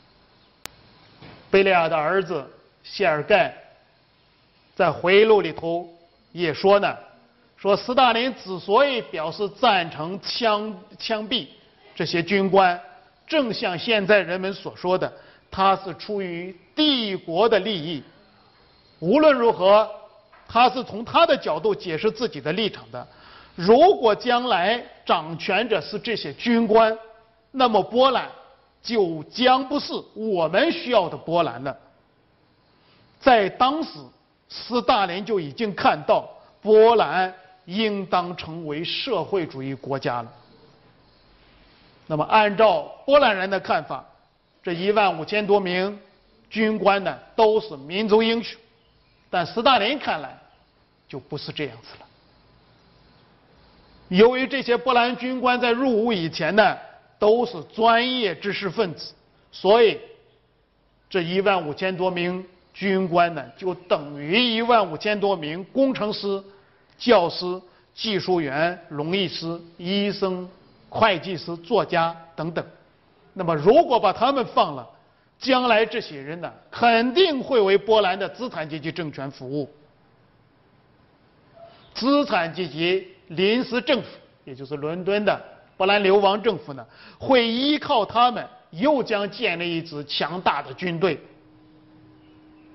[1.50, 2.42] 贝利亚的儿子
[2.82, 3.54] 谢尔盖
[4.74, 5.86] 在回忆录里头
[6.32, 6.96] 也说呢，
[7.58, 11.48] 说斯大林之所以表示赞成枪枪毙
[11.94, 12.80] 这些军官，
[13.26, 15.12] 正像现在人们所说的。
[15.50, 18.02] 他是出于帝国的利益，
[19.04, 19.86] 无论如何，
[20.48, 23.06] 他是从他的角度解释自己的立场的。
[23.54, 26.96] 如果将来掌权者是这些军官，
[27.50, 28.26] 那么波兰
[28.82, 31.76] 就将不是我们需要的波兰了。
[33.20, 33.90] 在当时，
[34.48, 36.26] 斯大林就已经看到
[36.62, 37.34] 波兰
[37.66, 40.32] 应当成为社会主义国家了。
[42.06, 44.02] 那么，按照波兰人的看法。
[44.62, 46.00] 这一万五千多名
[46.48, 48.58] 军官呢，都是民族英雄，
[49.34, 50.38] 但斯大林看来
[51.08, 52.06] 就不是这样子了。
[54.06, 56.76] 由于这些波兰军官在入伍以前呢，
[57.18, 59.12] 都是专业知识分子，
[59.50, 59.98] 所以
[61.10, 66.40] 这一万五千多名军官呢，就等于一万五千多名工程师、
[66.96, 67.60] 教师、
[67.92, 70.48] 技术员、农艺师、医生、
[70.88, 72.64] 会计师、作家等等。
[73.32, 74.88] 那么，如果把他们放了，
[75.38, 79.70] 将来这些人呢，肯定会为波兰的资产阶级政权服务。
[81.94, 84.08] 资产阶级临时政府，
[84.44, 85.40] 也就是伦敦的
[85.76, 86.86] 波兰流亡政府呢，
[87.18, 91.20] 会依靠他们，又将建立一支强大的军队，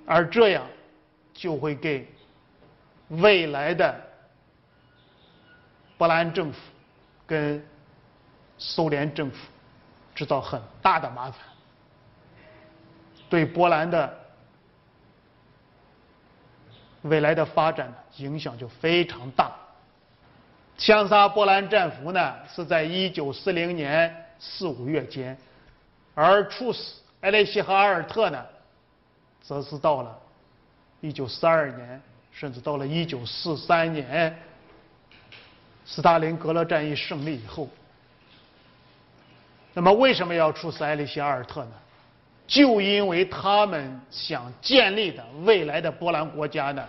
[0.05, 0.63] 而这样
[1.33, 2.07] 就会给
[3.09, 3.95] 未来的
[5.97, 6.59] 波兰政府
[7.25, 7.65] 跟
[8.57, 9.37] 苏联政府。
[10.15, 11.39] 制造很大的麻烦，
[13.29, 14.17] 对波兰的
[17.03, 19.51] 未来的发展影响就非常大。
[20.77, 25.37] 枪杀波兰战俘呢，是在一九四零年四五月间，
[26.15, 28.45] 而处死埃雷希和阿尔特呢，
[29.41, 30.17] 则是到了
[31.01, 32.01] 一九四二年，
[32.31, 34.37] 甚至到了一九四三年，
[35.85, 37.67] 斯大林格勒战役胜利以后。
[39.73, 41.71] 那么为什么要处死埃里希·阿尔特呢？
[42.49, 46.83] 就因为他们想建立的未来的波兰国家呢，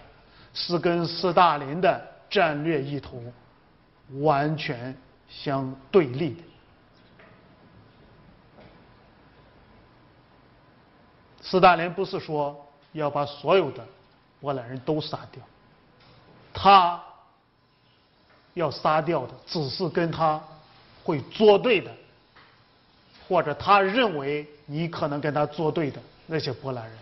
[0.54, 3.30] 是跟斯大林的战略意图
[4.20, 4.96] 完全
[5.28, 6.42] 相对立的。
[11.42, 13.84] 斯大林不是说要把所有的
[14.40, 15.42] 波兰人都杀掉，
[16.54, 16.98] 他
[18.54, 20.42] 要杀掉的只是跟他
[21.04, 21.92] 会作对的。
[23.30, 26.98] 或者他认为你可能跟他作对的那些波兰人，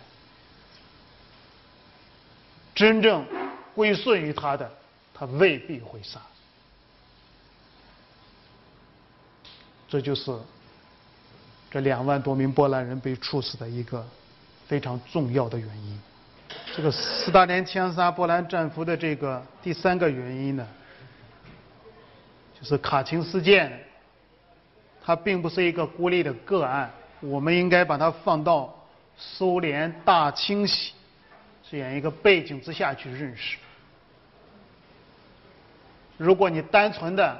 [2.75, 3.25] 真正
[3.73, 4.71] 归顺于他的，
[5.11, 6.21] 他未必会杀。
[9.87, 10.31] 这就是
[11.71, 14.07] 这两万多名波兰人被处死的一个
[14.67, 15.99] 非常重要的原因。
[16.75, 20.67] 这个斯大林枪杀波兰战俘的这个第三个原因呢，
[22.61, 23.88] 就是卡钦事件。
[25.09, 26.87] 它并不是一个孤立的个案，
[27.19, 28.71] 我们应该把它放到
[29.17, 30.93] 苏联大清洗
[31.67, 33.57] 这样一个背景之下去认识。
[36.15, 37.35] 如果你单纯的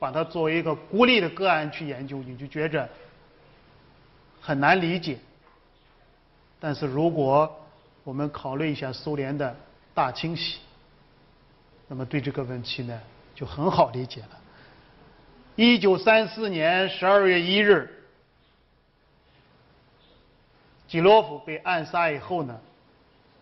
[0.00, 2.88] 把它作为一个孤立的个案去研究，你就觉着
[4.40, 5.16] 很难理解。
[6.58, 7.64] 但是如果
[8.02, 9.54] 我们考虑一下苏联的
[9.94, 10.58] 大清洗，
[11.86, 13.00] 那么对这个问题呢，
[13.36, 14.30] 就很好理解了。
[15.58, 17.92] 一九三四年十二月一日，
[20.86, 22.60] 基洛夫被暗杀以后呢，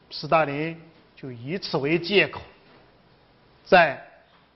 [0.09, 0.81] 斯大林
[1.15, 2.41] 就以此为借口，
[3.67, 4.03] 在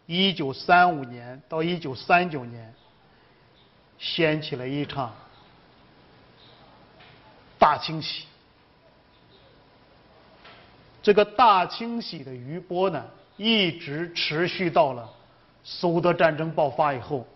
[0.06, 2.74] 一九三五年到一九三九年，
[3.98, 5.14] 掀起了一场
[7.58, 8.24] 大清洗。
[11.02, 13.04] 这个大清洗的余波呢，
[13.36, 15.06] 一直持续到了
[15.62, 17.28] 苏德战争爆发以后。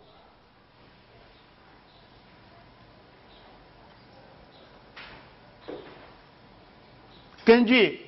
[7.44, 8.00] 根据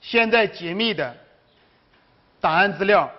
[0.00, 1.16] 现在解密的
[2.40, 3.10] 档案资料。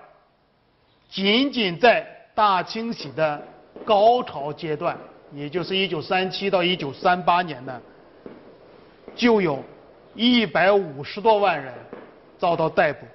[1.14, 3.46] 仅仅在大清洗的
[3.84, 4.98] 高潮阶段，
[5.34, 7.82] 也就是一九三七到一九三八年呢，
[9.14, 9.62] 就有
[10.16, 11.74] 一百五十多万人
[12.40, 13.06] 遭到逮捕。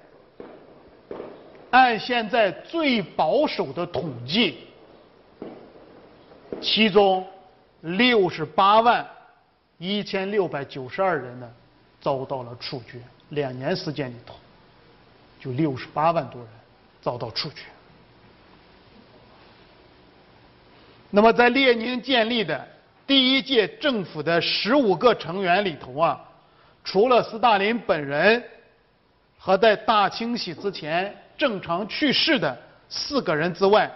[1.71, 4.59] 按现在最保守的统计，
[6.61, 7.25] 其中
[7.81, 9.03] 六十八万
[9.79, 11.51] 一千六百九十二人呢
[12.07, 13.01] 遭到了处决。
[13.31, 14.33] 两年时间里头，
[15.41, 16.49] 就六十八万多人
[17.01, 17.63] 遭到处决。
[21.09, 22.65] 那么，在列宁建立的
[23.05, 26.17] 第一届政府的十五个成员里头啊，
[26.85, 28.41] 除了斯大林本人
[29.37, 33.91] 和在大清洗之前正常去世的四个人之外，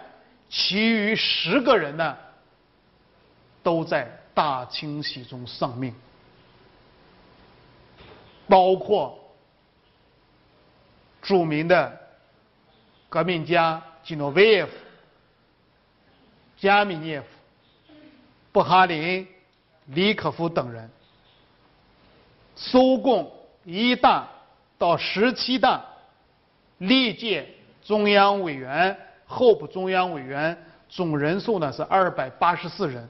[0.49, 2.17] 其余十个人呢，
[3.63, 5.95] 都在大清洗中丧命，
[8.51, 9.17] 包括
[11.21, 11.97] 著名的
[13.07, 14.73] 革命家基诺维耶夫。
[16.57, 17.27] 加米涅夫、
[18.51, 19.25] 布哈林、
[19.85, 20.89] 李可夫等人，
[22.57, 23.31] 苏共
[23.63, 24.27] 一大
[24.77, 25.83] 到十七大
[26.77, 27.47] 历届
[27.81, 28.95] 中央委员、
[29.25, 30.55] 候补中央委员
[30.89, 33.09] 总人数呢是二百八十四人，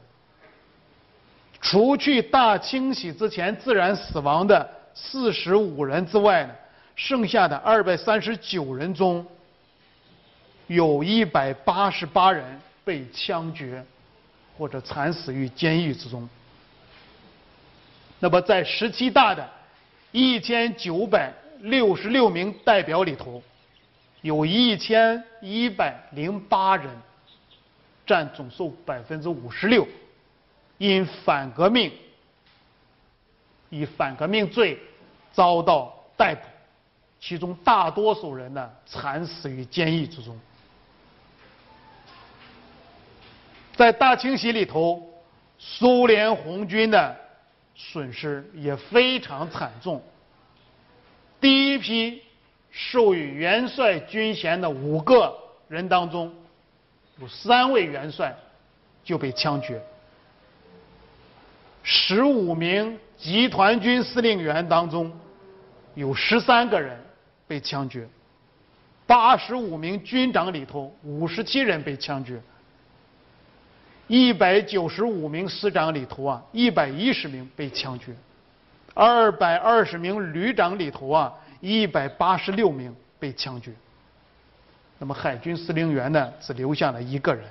[1.59, 6.53] 除去大清洗之前自然死亡的四十五人之外呢，
[6.95, 9.25] 剩下的二百三十九人中，
[10.67, 12.59] 有一百八十八人。
[12.83, 13.85] 被枪决
[14.57, 16.27] 或者惨死于监狱之中。
[18.19, 19.47] 那么，在十七大的
[20.11, 23.41] 一千九百六十六名代表里头，
[24.21, 26.89] 有一千一百零八人，
[28.07, 29.87] 占总数百分之五十六，
[30.79, 31.91] 因反革命
[33.71, 34.77] 以反革命罪
[35.31, 36.41] 遭到逮捕，
[37.19, 40.39] 其中大多数人呢惨死于监狱之中。
[43.75, 45.09] 在大清洗里头，
[45.57, 47.15] 苏联红军的
[47.73, 50.03] 损失也非常惨重。
[51.39, 52.21] 第一批
[52.69, 55.35] 授予元帅军衔的五个
[55.69, 56.31] 人当中，
[57.19, 58.35] 有三位元帅
[59.03, 59.79] 就被枪决；
[61.81, 65.11] 十五名集团军司令员当中，
[65.93, 66.99] 有十三个人
[67.47, 68.01] 被枪决；
[69.05, 72.41] 八十五名军长里头，五十七人被枪决。
[74.07, 78.11] 一百九十五名师长里头啊，一百一十名被枪决；
[78.95, 83.71] 二百二十名旅长里头啊，一百八十六名被枪决。
[84.97, 87.45] 那么海军司令员呢，只留下了一个人。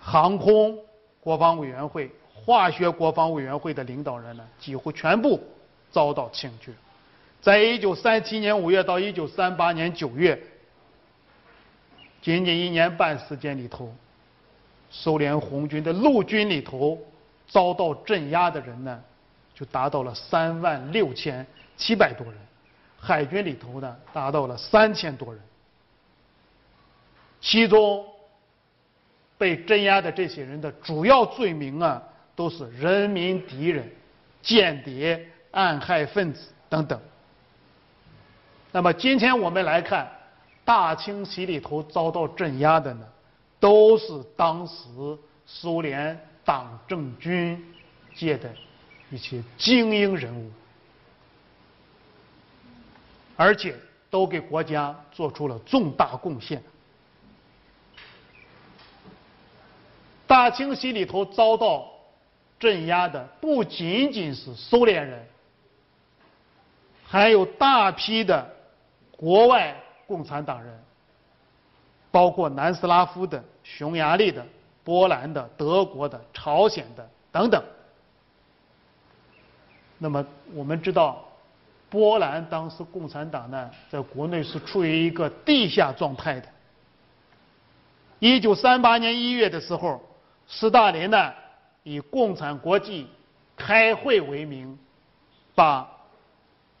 [0.00, 0.76] 航空
[1.20, 5.40] 国防委员会、化学国防委员会的领导人呢，几乎全部
[5.90, 6.72] 遭到枪决。
[7.40, 10.40] 在一九三七年五月到一九三八年九月。
[12.22, 13.90] 仅仅一年半时间里头，
[14.90, 16.98] 苏联红军的陆军里头
[17.48, 19.02] 遭到镇压的人呢，
[19.54, 21.46] 就达到了三万六千
[21.78, 22.36] 七百多人；
[22.98, 25.42] 海军里头呢，达到了三千多人。
[27.40, 28.04] 其中
[29.40, 32.02] 被镇压的这些人的主要罪名啊，
[32.36, 33.90] 都是人民敌人、
[34.42, 37.00] 间谍、暗害分子等等。
[38.70, 40.06] 那么今天我们来看。
[40.62, 43.04] 大清洗里头遭到镇压的呢，
[43.58, 44.84] 都是当时
[45.44, 47.60] 苏联党政军
[48.14, 48.48] 界的
[49.10, 50.48] 一些精英人物，
[53.36, 53.74] 而且
[54.10, 56.62] 都给国家做出了重大贡献。
[60.40, 61.86] 大清洗里头遭到
[62.58, 65.22] 镇压的不仅仅是苏联人，
[67.04, 68.50] 还有大批的
[69.18, 69.76] 国外。
[70.06, 70.76] 共产党人，
[72.10, 74.44] 包括南斯拉夫的、匈牙利的、
[74.82, 77.62] 波兰的、德国的、朝鲜的等等。
[79.98, 81.22] 那么我们知道，
[81.88, 86.48] 波兰当时共产党呢，在国内是处于一个地下状态的。
[88.18, 90.02] 一九三八年一月的时候，
[90.52, 91.32] 斯大林呢
[91.84, 93.06] 以共产国际
[93.56, 94.76] 开会为名，
[95.54, 95.88] 把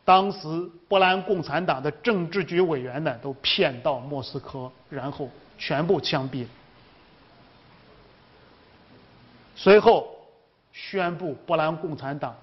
[0.04, 0.48] 当时
[0.88, 6.44] 波兰共产党的政治局委员呢都骗到莫斯科，然后全部枪毙。
[9.54, 10.16] 随后
[10.72, 12.34] 宣布波兰共产党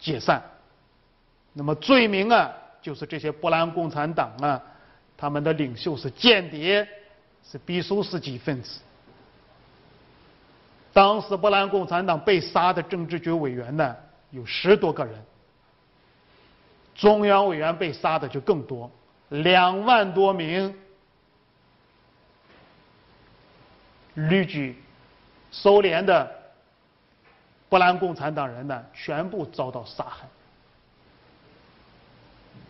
[0.00, 0.42] 解散。
[1.52, 2.52] 那么罪名啊，
[2.82, 4.60] 就是这些波兰共产党啊，
[5.16, 6.88] 他们的领袖是间谍，
[7.48, 8.80] 是比苏斯基分子。
[10.94, 13.94] 当时波兰共产党被杀的政治局委员呢，
[14.30, 15.22] 有十多个人。
[16.94, 18.88] 中央委员被杀的就更多，
[19.28, 20.72] 两万多名
[24.14, 24.80] 旅居
[25.50, 26.30] 苏联的
[27.68, 30.28] 波兰共产党人呢，全部遭到杀害。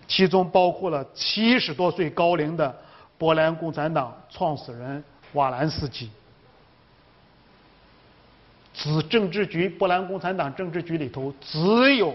[0.09, 2.75] 其中包括了七十多岁高龄的
[3.19, 5.05] 波兰共产党创始人
[5.35, 6.11] 瓦兰斯基。
[8.75, 12.15] 子政治局，波兰共产党政治局里头只有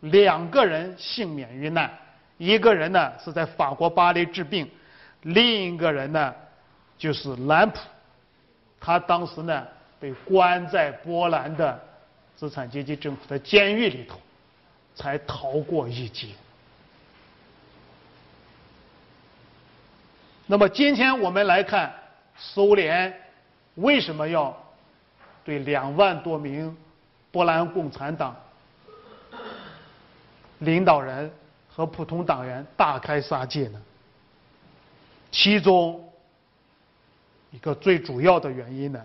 [0.00, 1.90] 两个人幸免于难，
[2.38, 4.68] 一个人呢是在法国巴黎治病，
[5.22, 6.34] 另一个人呢
[6.96, 7.78] 就是兰普，
[8.80, 9.66] 他当时呢
[10.00, 11.78] 被关在波兰的
[12.34, 14.18] 资产阶级政府的监狱里头，
[14.94, 16.28] 才逃过一劫。
[20.46, 21.92] 那么今天我们来看，
[22.38, 23.14] 苏联
[23.74, 24.56] 为什么要
[25.48, 26.76] 对两万多名
[27.30, 28.36] 波兰共产党
[30.58, 31.32] 领导人
[31.70, 33.80] 和普通党员大开杀戒呢？
[35.32, 36.06] 其中
[37.50, 39.02] 一个最主要的原因呢，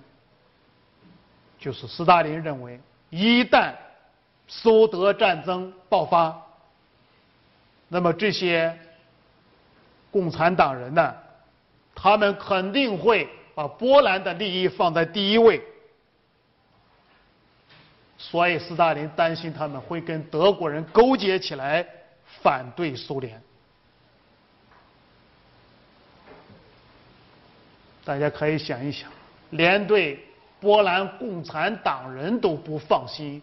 [1.57, 2.77] 就是斯大林认为，
[3.09, 3.73] 一旦
[4.45, 6.37] 苏德战争爆发，
[7.87, 8.77] 那么这些
[10.11, 11.15] 共产党人呢？
[11.95, 15.63] 他们肯定会把波兰的利益放在第一位，
[18.31, 21.85] 所以斯大林担心他们会跟德国人勾结起来
[22.41, 23.41] 反对苏联。
[28.05, 29.11] 大家可以想一想，
[29.49, 30.25] 连对
[30.61, 33.41] 波兰共产党人都不放心，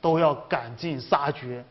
[0.00, 1.62] 都要赶尽杀绝，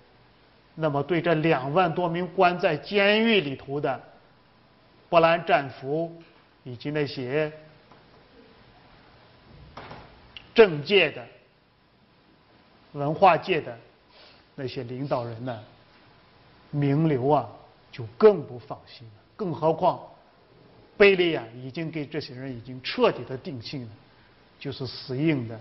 [0.76, 4.00] 那么对这两万多名关在监狱里头的。
[5.10, 6.22] 波兰战俘
[6.64, 7.52] 以及那些
[10.56, 11.24] 政界的、
[12.94, 13.78] 文化界的
[14.56, 15.64] 那些领导人呢，
[16.72, 17.50] 名流啊，
[17.92, 19.14] 就更不放心了。
[19.36, 20.00] 更何况，
[20.96, 23.92] 贝利亚已经给这些人已经彻底的定性了，
[24.60, 25.60] 就是死硬的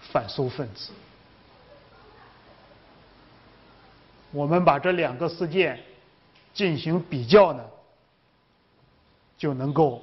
[0.00, 0.92] 反苏分子。
[4.30, 5.80] 我们把这两个事件
[6.52, 7.64] 进行比较呢？
[9.38, 10.02] 就能够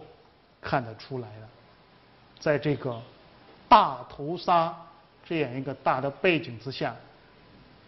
[0.62, 1.50] 看得出来了，
[2.40, 3.02] 在这个
[3.68, 4.74] 大屠杀
[5.28, 6.96] 这样一个大的背景之下，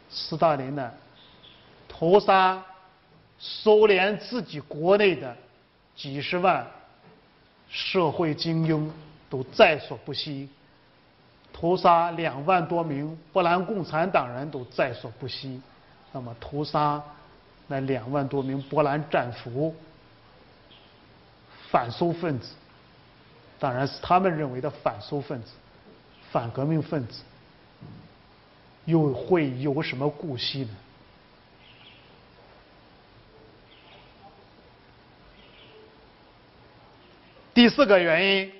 [0.09, 0.91] 斯大林呢
[1.87, 2.63] 屠杀
[3.37, 5.35] 苏联自己国内的
[5.95, 6.65] 几十万
[7.69, 8.91] 社会精英
[9.29, 10.49] 都在所不惜，
[11.53, 15.61] 屠杀两万多名波兰共产党人都在所不惜，
[16.11, 17.01] 那么屠杀
[17.67, 19.75] 那两万多名波兰战俘。
[21.69, 22.53] 反苏分子，
[23.59, 25.51] 当然是他们认为的反苏分子、
[26.31, 27.21] 反革命分子，
[28.87, 30.69] 又会有什么顾忌呢？
[37.53, 38.51] 第四个原因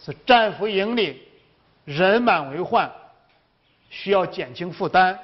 [0.00, 1.20] 是战俘营里
[1.84, 2.90] 人满为患，
[3.90, 5.18] 需要减轻负担，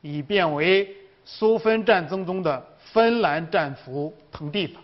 [0.00, 0.88] 以便为
[1.24, 4.82] 苏芬战争中的芬兰战俘腾地方。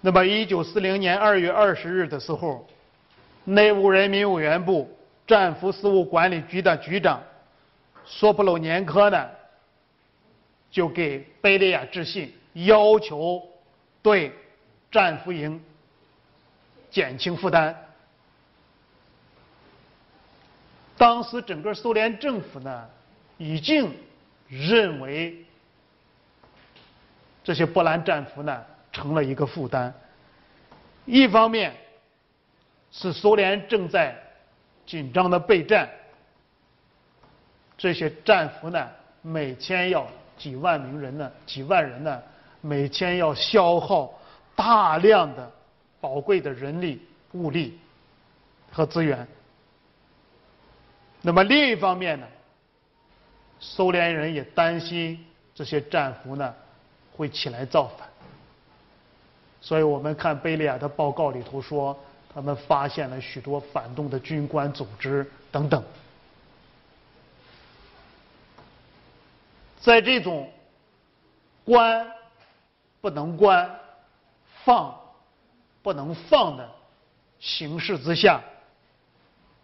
[0.00, 2.64] 那么，一九四零年二月二十日的时候，
[3.42, 4.96] 内务人民委员部
[5.28, 7.22] 战俘事务管理局的局长
[8.04, 9.28] 索普鲁年科呢，
[10.72, 13.40] 就给贝利亚致信，要求
[14.02, 14.32] 对
[14.90, 15.62] 战俘营
[16.90, 17.76] 减轻负担。
[20.96, 22.88] 当时，整个苏联政府呢，
[23.36, 23.94] 已经
[24.48, 25.44] 认为
[27.44, 28.64] 这些波兰战俘呢。
[28.90, 29.94] 成了一个负担。
[31.04, 31.72] 一方面，
[32.90, 34.18] 是苏联正在
[34.88, 35.86] 紧张的备战，
[37.76, 38.88] 这些战俘呢，
[39.20, 40.08] 每天要
[40.38, 42.22] 几万名人呢，几万人呢，
[42.62, 44.18] 每天要消耗
[44.56, 45.52] 大量的
[46.00, 47.78] 宝贵的人力、物力
[48.72, 49.28] 和资源。
[51.20, 52.26] 那么另一方面呢，
[53.60, 55.22] 苏联人也担心
[55.54, 56.54] 这些战俘呢
[57.14, 58.08] 会起来造反。
[59.60, 61.94] 所以我们看贝利亚的报告里头说，
[62.38, 65.82] 他们发现了许多反动的军官组织等等。
[69.80, 70.48] 在这种
[71.64, 72.08] 关
[73.00, 73.68] 不能关、
[74.64, 74.96] 放
[75.82, 76.70] 不能放的
[77.40, 78.40] 形势之下，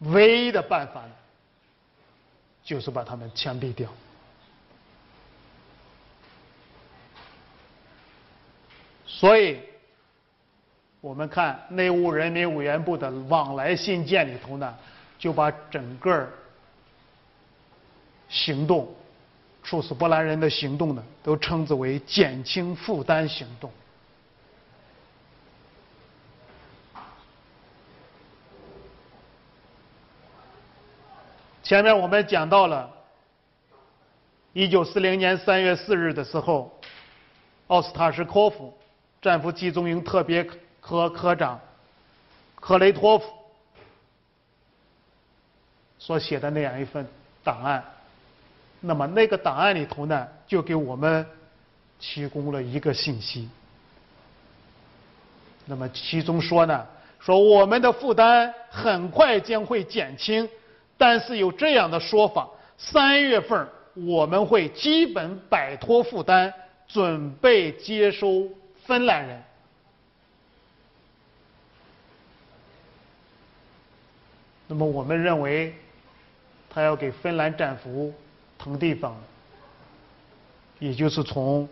[0.01, 1.13] 唯一的办法呢，
[2.65, 3.89] 就是把他们枪毙掉。
[9.07, 9.61] 所以，
[11.05, 14.75] 我们看内务人民委员部的往来信件里头呢，
[15.19, 16.27] 就把整个
[18.31, 18.89] 行动。
[19.63, 23.71] 处死波兰人的行动呢，都称之为减轻负担行动。
[31.63, 32.91] 前面我们讲到了，
[34.55, 36.75] 一九四零年三月四日的时候，
[37.67, 38.75] 奥斯塔什科夫
[39.21, 40.47] 战俘集中营特别
[40.87, 41.59] 科科长
[42.61, 43.25] 克雷托夫
[45.99, 47.07] 所写的那样一份
[47.43, 47.83] 档案。
[48.81, 51.25] 那么那个档案里头呢，就给我们
[51.99, 53.49] 提供了一个信息。
[55.65, 56.87] 那么其中说呢，
[57.19, 60.47] 说我们的负担很快将会减轻，
[60.99, 66.53] 但是有这样的说法：三月份我们会基本摆脱负担，
[66.87, 68.47] 准备接收
[68.85, 69.43] 芬兰人。
[74.75, 75.73] 那么我们认为，
[76.69, 78.13] 他要给芬兰战俘。
[78.57, 79.15] 腾地方，
[80.79, 81.69] 也就是从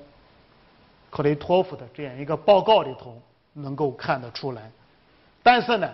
[1.10, 3.20] 克雷托夫的这样一个报告里头
[3.54, 4.70] 能够看得出来。
[5.42, 5.90] 但是呢，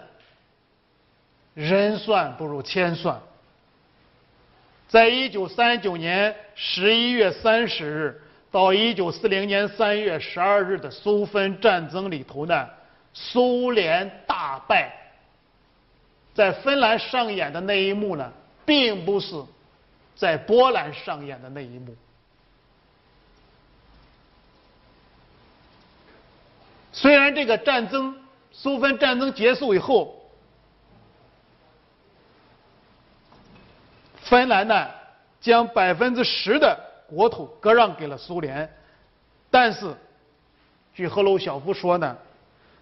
[1.54, 3.18] 人算不如天算。
[4.88, 12.68] 在一九三九年十一月三十日到一九四零年三月十二日的苏芬战争里头呢，
[13.14, 14.92] 苏联大败。
[16.38, 18.32] 在芬兰上演的那一幕呢，
[18.64, 19.34] 并不是。
[20.14, 21.96] 在波兰上演的那一幕，
[26.92, 28.16] 虽然这个战争
[28.52, 30.16] 苏芬战争结束以后，
[34.22, 34.88] 芬兰呢
[35.40, 36.76] 将百分之十的
[37.08, 38.68] 国土割让给了苏联，
[39.50, 39.92] 但是
[40.94, 42.16] 据赫鲁晓夫说呢，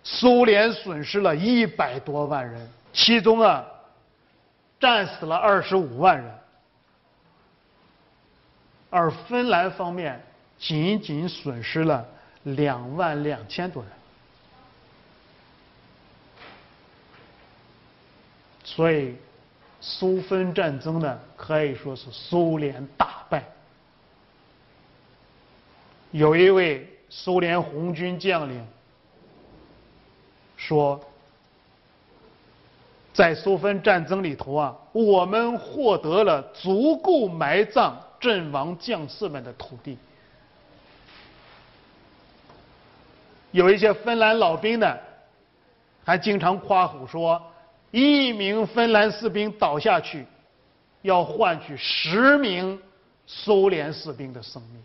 [0.02, 3.64] 苏联损失了一百多万人，其中啊
[4.80, 6.34] 战死了二十五万人。
[8.88, 10.24] 而芬兰方面
[10.58, 12.08] 仅仅损失了
[12.44, 13.92] 两万两千多人，
[18.64, 19.16] 所以
[19.80, 23.44] 苏芬战争呢可以说是苏联大败。
[26.12, 28.66] 有一位苏联红军将领
[30.56, 30.98] 说，
[33.16, 38.00] 在苏芬战争里头啊，我们获得了足够埋葬。
[38.18, 39.98] 阵亡将士们的土地，
[43.50, 44.96] 有一些芬兰老兵呢，
[46.02, 47.40] 还经常夸虎说，
[47.90, 50.26] 一名芬兰士兵倒下去，
[51.02, 52.80] 要换取十名
[53.26, 54.82] 苏联士兵的生命。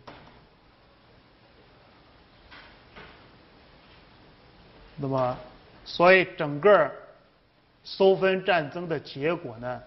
[4.96, 5.36] 那么，
[5.86, 6.92] 所以整个
[7.84, 9.82] 苏芬战争的结果呢？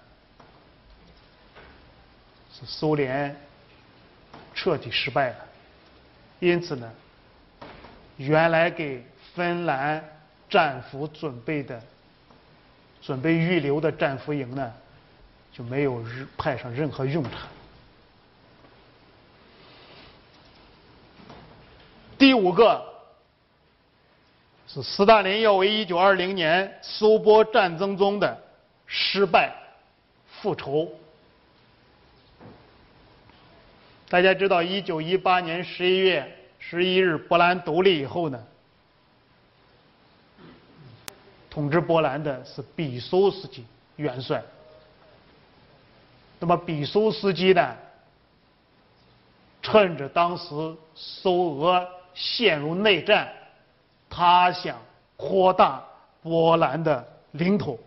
[2.58, 3.36] 是苏联
[4.54, 5.38] 彻底失败了，
[6.40, 6.90] 因此呢，
[8.16, 10.02] 原来给芬兰
[10.50, 11.84] 战俘准备的、
[13.02, 14.74] 准备预留的战俘营呢，
[15.52, 16.02] 就没有
[16.38, 17.42] 派上任何用场。
[22.18, 22.95] 第五个
[24.68, 28.38] 是斯大林要为一九二零年苏波战争中的
[28.88, 29.54] 失败
[30.28, 30.92] 复仇。
[34.10, 38.44] 大家知道，一九一八年十一月十一日，波兰独立以后呢，
[41.50, 44.44] 统治波兰的是比苏斯基元帅。
[46.40, 47.76] 那么，比苏斯基呢，
[49.62, 53.34] 趁着当时苏俄陷入内战，
[54.16, 54.78] 他想
[55.18, 55.84] 扩大
[56.24, 57.78] 波兰的领土，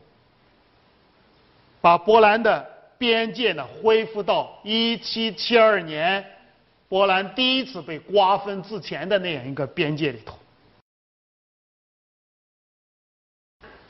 [1.80, 2.76] 把波兰的。
[2.98, 6.24] 边界呢恢复到一七七二年
[6.88, 10.36] 波兰第一次被瓜分之前的那样一个边界里头，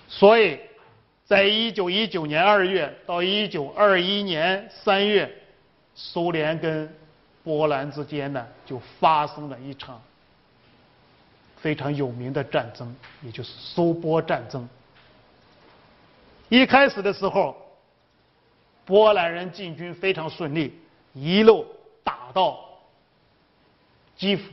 [0.06, 0.60] 所以，
[1.24, 5.42] 在一九一九年二月到一九二一年三月，
[5.94, 6.94] 苏联跟
[7.42, 9.98] 波兰之间呢就发生了一场
[11.60, 14.68] 非常有名的战争，也就是苏波战争。
[16.48, 17.56] 一开始的时候，
[18.84, 20.78] 波兰人进军非常顺利，
[21.12, 21.66] 一路
[22.02, 22.58] 打到
[24.16, 24.50] 基辅，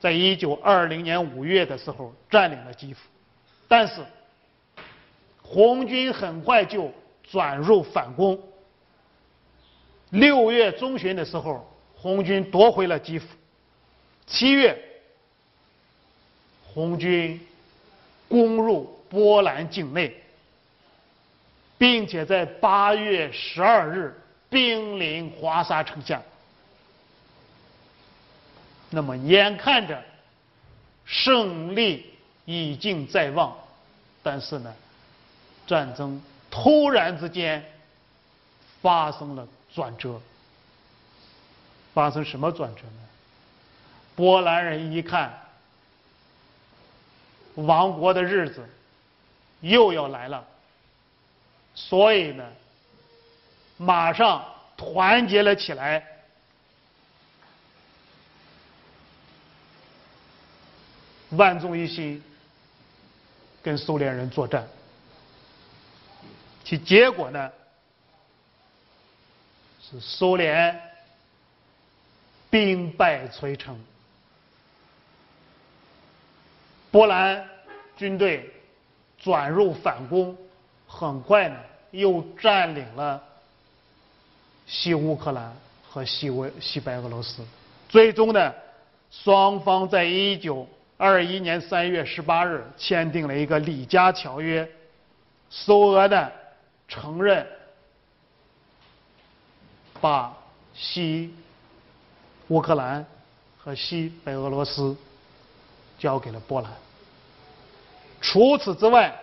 [0.00, 3.00] 在一九二零年五月的时候占领了基辅，
[3.68, 4.04] 但是
[5.42, 8.40] 红军很快就转入反攻。
[10.10, 11.64] 六月中旬的时候，
[11.94, 13.28] 红军夺回了基辅。
[14.26, 14.76] 七月，
[16.72, 17.40] 红军
[18.28, 20.14] 攻入波兰境内，
[21.76, 26.22] 并且在八月十二日兵临华沙城下。
[28.90, 30.02] 那么，眼看着
[31.04, 32.14] 胜利
[32.44, 33.56] 已经在望，
[34.22, 34.74] 但是呢，
[35.66, 37.64] 战争突然之间
[38.80, 39.46] 发生了。
[39.72, 40.20] 转折，
[41.94, 43.08] 发生什么转折呢？
[44.16, 45.32] 波兰人一看，
[47.56, 48.68] 亡国的日子
[49.60, 50.46] 又要来了，
[51.74, 52.44] 所以呢，
[53.76, 54.44] 马上
[54.76, 56.06] 团结了起来，
[61.30, 62.22] 万众一心，
[63.62, 64.66] 跟苏联人作战。
[66.64, 67.50] 其结果呢？
[69.82, 70.80] 是苏联
[72.48, 73.76] 兵败垂成，
[76.90, 77.44] 波兰
[77.96, 78.52] 军队
[79.18, 80.36] 转入反攻，
[80.86, 81.56] 很快呢
[81.90, 83.22] 又占领了
[84.66, 85.54] 西乌克兰
[85.88, 87.44] 和西俄西白俄罗斯，
[87.88, 88.54] 最终呢
[89.10, 94.68] 双方在一九二一年三月十八日签订了一个里加条约，
[95.48, 96.30] 苏俄呢
[96.88, 97.46] 承认。
[100.02, 100.34] 把
[100.72, 101.34] 西
[102.48, 103.04] 乌克兰
[103.58, 104.96] 和西白俄罗斯
[106.00, 106.72] 交给了波兰。
[108.20, 109.14] 除此之外，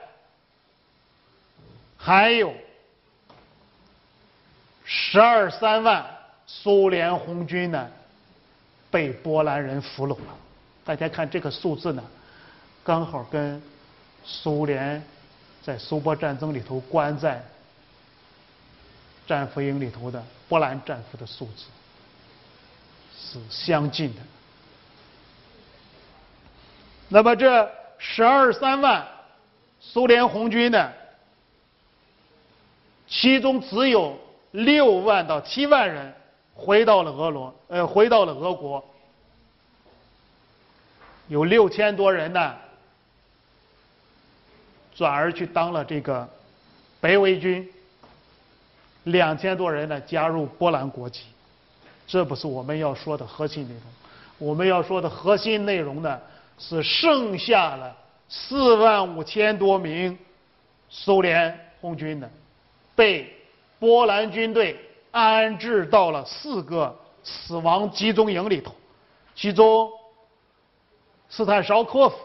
[1.98, 2.54] 还有
[4.86, 6.06] 十二三万
[6.46, 7.90] 苏联红军呢
[8.90, 10.38] 被波兰人俘虏了。
[10.86, 12.04] 大家看这个数字呢，
[12.84, 13.62] 刚好跟
[14.24, 15.04] 苏联
[15.62, 17.44] 在苏波战争里头关在
[19.26, 20.24] 战俘营里头的。
[20.48, 21.66] 波兰战俘的数字
[23.20, 24.22] 是相近的。
[27.10, 29.08] 那么这十二三万
[29.80, 30.92] 苏联红军呢，
[33.08, 34.20] 其中只有
[34.52, 36.14] 六万到七万人
[36.54, 38.84] 回到了俄罗，呃，回到了俄国，
[41.28, 42.56] 有六千多人呢，
[44.96, 46.28] 转而去当了这个
[47.00, 47.72] 北卫军。
[49.04, 51.22] 两千多人呢加入波兰国籍，
[52.06, 53.84] 这不是我们要说的核心内容。
[54.38, 56.20] 我们要说的核心内容呢
[56.58, 57.96] 是剩下了
[58.28, 60.18] 四万五千多名
[60.90, 62.30] 苏联红军呢，
[62.96, 63.32] 被
[63.80, 64.80] 波兰军队
[65.12, 68.74] 安置到了四个死亡集中营里头，
[69.36, 69.90] 其中
[71.30, 72.16] 斯坦绍科夫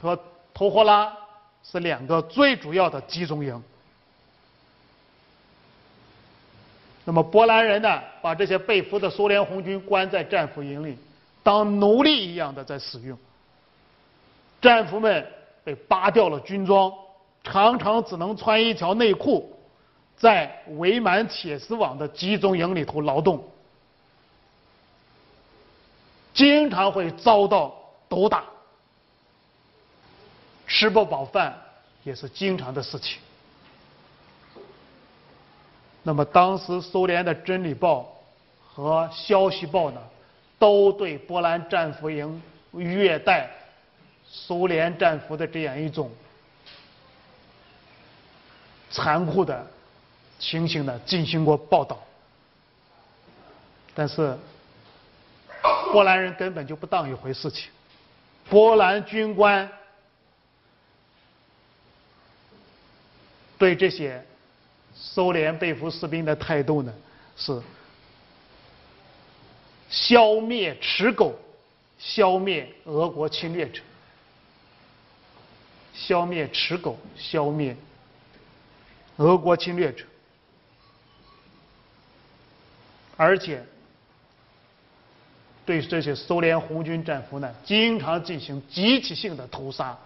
[0.00, 0.18] 和
[0.52, 1.16] 托霍拉
[1.62, 3.62] 是两个最主要的集中营。
[7.04, 10.96] 那么波兰人呢，把这些被俘的苏联红军关在战俘营里，
[11.42, 13.16] 当奴隶一样的在使用。
[14.64, 15.30] 战俘们
[15.62, 16.90] 被扒掉了军装，
[17.42, 19.54] 常常只能穿一条内裤，
[20.16, 23.44] 在围满铁丝网的集中营里头劳动，
[26.32, 27.76] 经常会遭到
[28.08, 28.42] 毒打，
[30.66, 31.54] 吃不饱饭
[32.02, 33.20] 也是经常的事情。
[36.02, 38.00] 那么，当时苏联的《真理报》
[38.74, 40.00] 和《消息报》呢，
[40.58, 42.42] 都对波兰战俘营
[42.72, 43.50] 虐待
[44.36, 46.10] 苏联战俘的这样一种
[48.90, 49.64] 残酷的
[50.40, 52.02] 情形呢进行过报道。
[53.94, 54.36] 但是，
[55.92, 57.70] 波兰人根本就不当一回事情，
[58.50, 59.70] 波兰军官
[63.56, 64.24] 对这些。
[64.96, 66.94] 苏联被俘士兵的态度呢，
[67.36, 67.60] 是
[69.90, 71.34] 消灭持狗，
[71.98, 73.82] 消灭俄国侵略者，
[75.94, 77.74] 消灭持狗，消灭
[79.16, 80.04] 俄国侵略者，
[83.16, 83.64] 而且
[85.64, 89.96] 对这些苏联红军战俘呢，经常进行集体性的屠杀，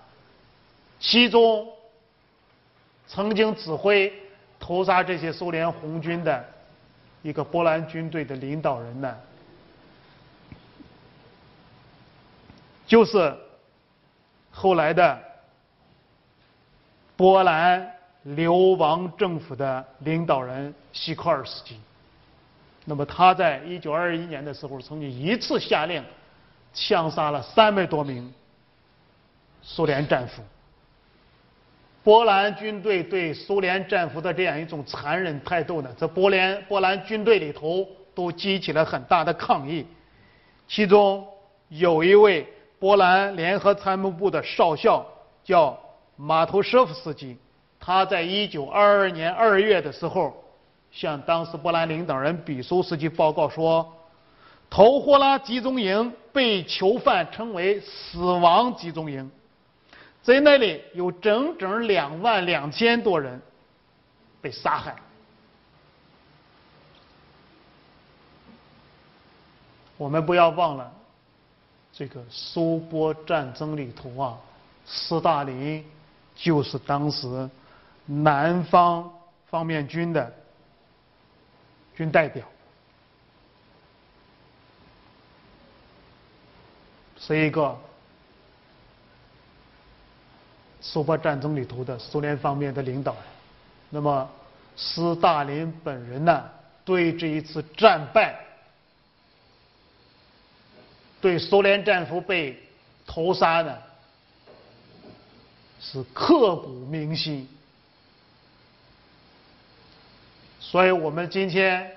[1.01, 1.67] 其中
[3.09, 4.13] 曾经指挥。
[4.61, 6.45] 屠杀这些苏联红军的
[7.23, 9.17] 一个波兰军队的领导人呢，
[12.85, 13.33] 就是
[14.51, 15.23] 后来的
[17.19, 17.85] 波兰
[18.23, 21.77] 流亡政府的领导人西科尔斯基。
[22.85, 26.01] 那么他在一九二一年的时候，曾经一次下令
[26.73, 28.33] 枪杀了三百多名
[29.63, 30.45] 苏联战俘。
[32.05, 39.85] 波兰军队对苏联战俘的这样一种残忍态度呢，在波兰波兰军队里头都激起了很大的抗议。
[40.69, 41.27] 其中
[41.69, 42.47] 有一位
[42.79, 45.05] 波兰联合参谋部的少校
[45.43, 45.77] 叫
[46.21, 47.39] 马图舍夫斯基，
[47.79, 50.35] 他在一九二二年二月的时候，
[50.91, 53.95] 向当时波兰领导人比苏斯基报告说，
[54.69, 59.31] 头霍拉集中营被囚犯称为“死亡集中营”。
[60.21, 63.41] 在那里有整整两万两千多人
[64.41, 64.97] 被杀害。
[69.97, 70.93] 我们不要忘了，
[71.93, 74.37] 这个苏波战争里头啊，
[74.85, 75.85] 斯大林
[76.39, 77.51] 就是当时
[78.07, 79.13] 南方
[79.51, 80.33] 方面军的
[81.95, 82.47] 军代表，
[87.19, 87.79] 是一个。
[90.81, 93.23] 苏波战争里头的苏联方面的领导人，
[93.91, 94.31] 那么
[94.77, 96.49] 斯大林本人呢，
[96.85, 98.39] 对这一次战败，
[101.21, 102.63] 对苏联战俘被
[103.05, 103.77] 屠杀呢，
[105.81, 107.49] 是刻骨铭心。
[110.61, 111.91] 所以我们今天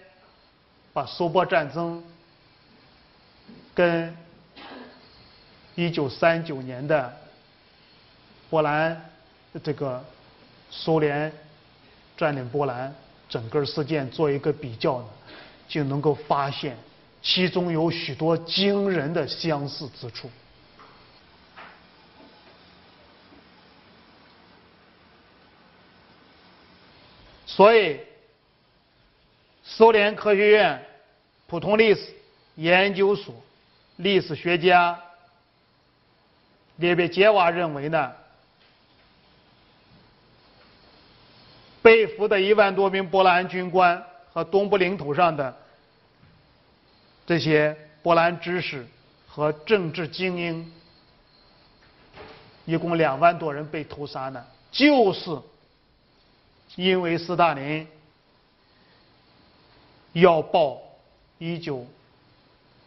[0.93, 2.03] 把苏波战争
[3.73, 4.15] 跟
[5.75, 7.17] 一九三九年的。
[8.51, 9.09] 波兰
[9.63, 10.03] 这个
[10.69, 11.31] 苏联
[12.17, 12.93] 占领波兰
[13.29, 15.07] 整个事件做一个比较呢，
[15.69, 16.77] 就能够发现
[17.21, 20.29] 其中有许多惊人的相似之处。
[27.53, 27.99] 所以，
[29.61, 30.81] 苏联科学院
[31.47, 32.15] 普通历史
[32.55, 33.35] 研究所
[33.97, 34.97] 历史学家
[36.77, 38.13] 列别杰娃认为呢。
[41.81, 45.53] 被俘的一万多名波兰军官和东部领土上的
[47.25, 48.87] 这些波兰知识
[49.27, 50.71] 和政治精英，
[52.65, 55.37] 一共两万多人被屠杀呢，就是
[56.75, 57.87] 因为斯大林
[60.13, 60.81] 要报
[61.37, 61.85] 一九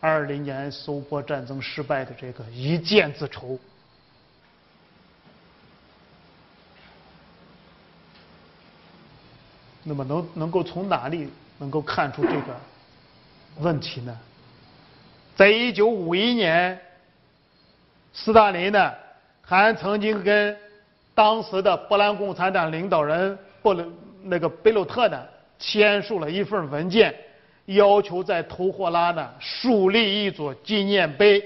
[0.01, 3.59] 二零年苏波战争失败的这个一箭之仇。
[9.83, 12.59] 那么能能够从哪里能够看出这个
[13.59, 14.19] 问题呢？
[15.37, 16.81] 在一九五一年，
[18.15, 18.95] 斯大林呢
[19.43, 20.57] 还曾经跟
[21.15, 23.83] 当时的波兰共产党领导人布勒
[24.25, 25.27] 那个贝鲁特呢
[25.59, 27.15] 签署了一份文件，
[27.65, 31.43] 要求在图霍拉呢树立一座纪念碑，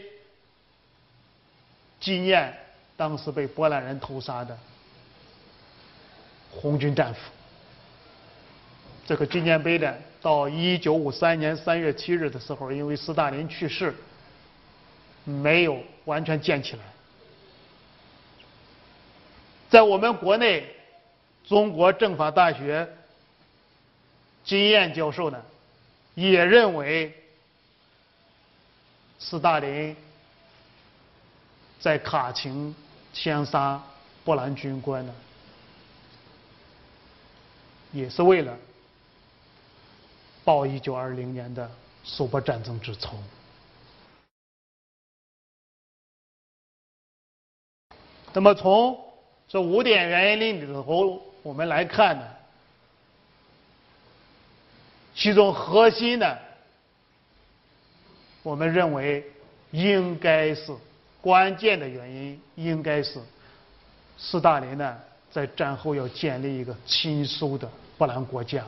[2.01, 2.53] 纪念
[2.97, 4.59] 当时被波兰人屠杀的
[6.51, 7.21] 红军战俘。
[9.07, 13.95] 这个纪念碑呢，到一九五三年三月七日的时候，因为斯大林去世，
[15.23, 16.83] 没有完全建起来。
[19.71, 20.67] 在我们国内，
[21.49, 22.89] 中国政法大学
[24.45, 25.43] 金燕教授呢，
[26.15, 27.13] 也认为
[29.19, 29.97] 斯大林
[31.81, 32.75] 在卡钦
[33.13, 33.83] 枪杀
[34.25, 35.15] 波兰军官呢，
[37.93, 38.57] 也是为了。
[40.45, 41.71] 报一九二零年的
[42.03, 43.19] 苏波战争之仇。
[48.33, 48.99] 那么从
[49.47, 52.25] 这五点原因里头，我们来看呢，
[55.15, 56.37] 其中核心呢，
[58.43, 59.25] 我们认为
[59.71, 60.75] 应该是
[61.21, 63.21] 关键的原因，应该是
[64.17, 64.97] 斯大林呢
[65.31, 68.65] 在战后要建立一个亲苏的波兰国家。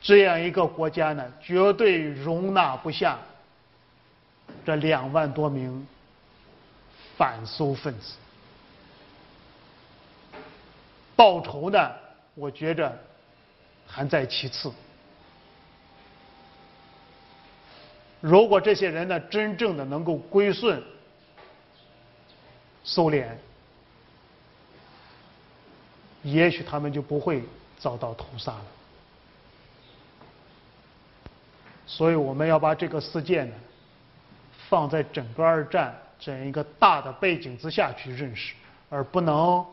[0.00, 3.18] 这样一个国家呢，绝对容纳不下
[4.64, 5.86] 这两万多名
[7.16, 8.14] 反苏分子。
[11.18, 11.90] 报仇呢，
[12.36, 12.96] 我觉着
[13.84, 14.72] 还在其次。
[18.20, 20.80] 如果这些人呢，真正的能够归顺
[22.84, 23.36] 苏联，
[26.22, 27.42] 也许他们就不会
[27.80, 28.64] 遭到屠杀了。
[31.84, 33.56] 所以我们要把这个事件呢，
[34.68, 38.54] 放在整个二战这样一个大的背景之下去认识，
[38.88, 39.66] 而不能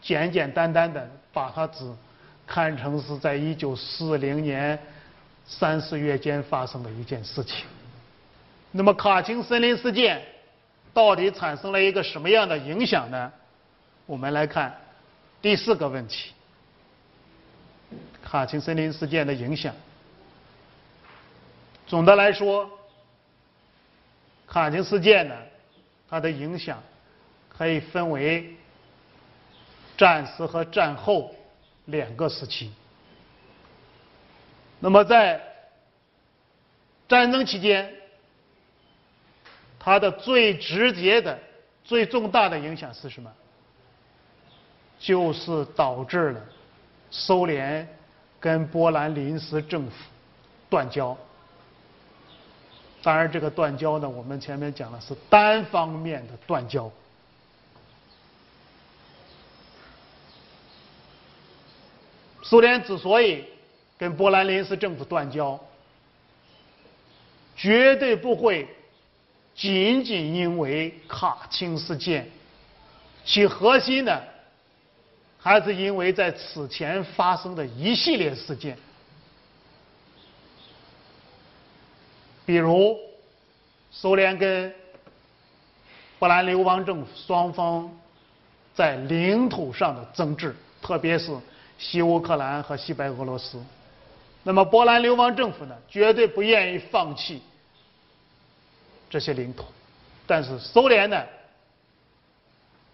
[0.00, 1.84] 简简单单的把它只
[2.46, 4.78] 看成是在一九四零年
[5.46, 7.66] 三四月间发生的一件事情。
[8.70, 10.22] 那么卡钦森林事件
[10.92, 13.32] 到底产生了一个什么样的影响呢？
[14.06, 14.74] 我们来看
[15.42, 16.32] 第四个问题：
[18.22, 19.74] 卡钦森林事件的影响。
[21.86, 22.70] 总的来说，
[24.46, 25.34] 卡钦事件呢，
[26.08, 26.82] 它的影响
[27.48, 28.56] 可以分为
[29.96, 31.34] 战时和战后
[31.86, 32.70] 两个时期。
[34.78, 35.40] 那么在
[37.08, 37.92] 战争期间，
[39.78, 41.38] 它的最直接的、
[41.84, 43.32] 最重大的影响是什么？
[44.98, 46.40] 就是导致了
[47.10, 47.86] 苏联
[48.40, 49.92] 跟波兰临时政府
[50.70, 51.16] 断交。
[53.02, 56.90] 当然，这个断交呢，我们前面讲了是单方面的断交。
[62.48, 63.44] 苏联之所以
[63.98, 65.58] 跟波兰临时政府断交，
[67.56, 68.68] 绝对不会
[69.52, 72.30] 仅仅因为卡钦事件，
[73.24, 74.22] 其核心呢，
[75.40, 78.78] 还是因为在此前发生的一系列事件。
[82.44, 82.96] 比如，
[83.90, 84.72] 苏联跟
[86.20, 87.90] 波兰流亡政府双方
[88.72, 91.36] 在领土上的争执，特别是
[91.78, 93.62] 西乌克兰和西白俄罗斯。
[94.42, 97.42] 那么，波兰流亡政府呢，绝对不愿意放弃
[99.10, 99.64] 这些领土，
[100.26, 101.22] 但是苏联呢，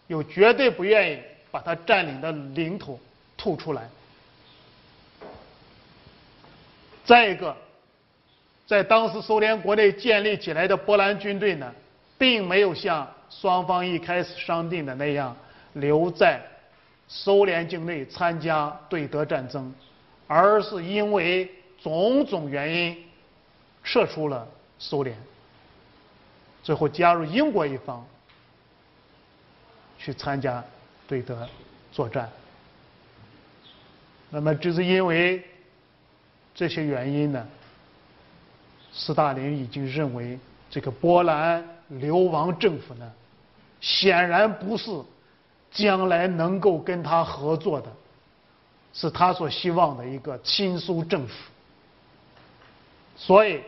[0.06, 1.18] 又绝对不愿意
[1.50, 2.98] 把它占领的领土
[3.36, 3.88] 吐出来。
[7.04, 7.56] 再一个。
[8.64, 11.70] 在当时苏联国内建立起来的波兰军队呢，
[12.16, 15.36] 并没有像双方一开始商定的那样
[15.74, 16.40] 留在
[17.08, 19.72] 苏联境内参加对德战争，
[20.26, 21.50] 而是因为
[21.82, 23.04] 种种原因
[23.84, 24.46] 撤出了
[24.78, 25.16] 苏联，
[26.62, 28.06] 最后加入英国一方
[29.98, 30.64] 去参加
[31.06, 31.48] 对德
[31.90, 32.30] 作战。
[34.30, 35.44] 那么，就是因为
[36.54, 37.46] 这些原因呢？
[38.94, 40.38] 斯大林已经认为，
[40.70, 43.12] 这个波兰流亡政府呢，
[43.80, 44.90] 显然不是
[45.72, 47.90] 将来能够跟他合作的，
[48.92, 51.34] 是他所希望的一个亲苏政府。
[53.16, 53.60] 所以，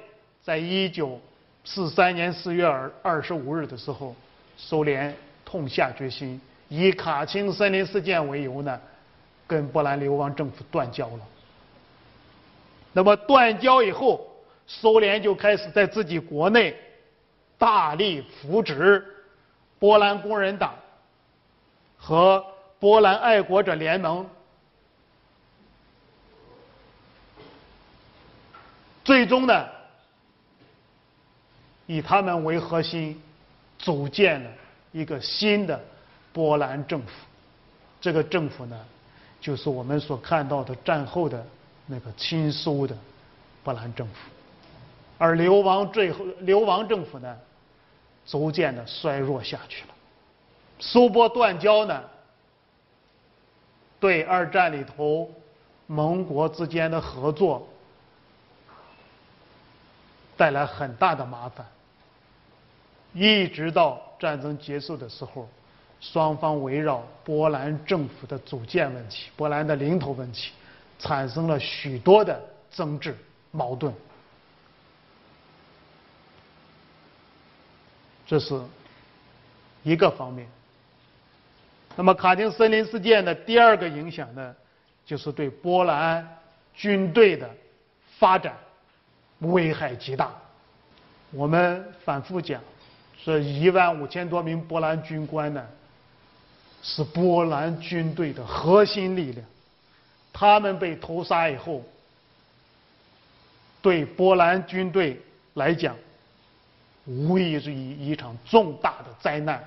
[0.43, 1.21] 在一九
[1.65, 4.15] 四三年四月二二十五日的时候，
[4.57, 8.81] 苏联痛下决心，以卡钦森林事件为由呢，
[9.47, 11.21] 跟波兰流亡政府断交了。
[12.93, 14.31] 那么断交以后。
[14.67, 16.75] 苏联就开始在自己国内
[17.59, 19.05] 大力扶植
[19.79, 20.73] 波兰工人党
[22.07, 22.45] 和
[22.79, 24.27] 波兰爱国者联盟，
[29.03, 29.67] 最终呢，
[31.87, 33.19] 以他们为核心，
[33.79, 34.51] 组建了
[34.93, 35.83] 一个新的
[36.31, 37.09] 波兰政府。
[38.03, 38.79] 这个政府呢，
[39.41, 41.43] 就是我们所看到的战后的
[41.87, 42.95] 那个亲苏的
[43.63, 44.15] 波兰政府。
[45.17, 47.35] 而流亡最后流亡政府呢，
[48.27, 49.94] 逐渐的衰弱下去了。
[50.79, 52.03] 苏波断交呢，
[54.01, 55.31] 对二战里头
[55.87, 57.67] 盟国之间的合作
[60.37, 61.67] 带来很大的麻烦。
[63.13, 65.49] 一直到战争结束的时候，
[66.01, 70.51] 双方围绕波兰政府的组建问题、波兰的领土问题，
[70.99, 72.39] 产生了许多的
[72.73, 73.17] 争执
[73.53, 73.95] 矛盾。
[78.27, 78.61] 这是
[79.85, 80.49] 一个方面。
[81.97, 84.55] 那么卡丁森林事件的第二个影响呢，
[85.07, 86.27] 就是对波兰
[86.75, 87.49] 军队的
[88.19, 88.55] 发展
[89.41, 90.33] 危害极大。
[91.31, 92.61] 我们反复讲，
[93.25, 95.65] 这一万五千多名波兰军官呢，
[96.83, 99.47] 是波兰军队的核心力量。
[100.33, 101.83] 他们被屠杀以后，
[103.81, 105.21] 对波兰军队
[105.55, 105.97] 来讲，
[107.07, 109.63] 无疑是一一场重大的灾难，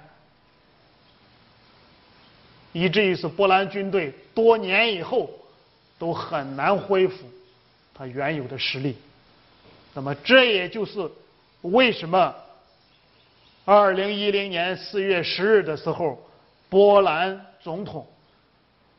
[2.80, 5.28] 以至于是波兰军队多年以后
[5.98, 7.26] 都很难恢复
[7.92, 8.96] 他原有的实力。
[9.96, 11.10] 那么，这也就是
[11.62, 12.36] 为什么
[13.66, 16.24] 二零一零年四月十日的时候，
[16.70, 18.06] 波兰总统、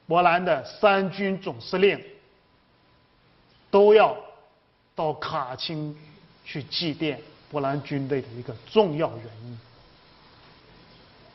[0.08, 2.02] 波兰的三军总司令
[3.70, 4.16] 都要
[4.96, 5.94] 到卡钦
[6.44, 7.16] 去祭奠。
[7.48, 9.58] 波兰军队的一个重要原因，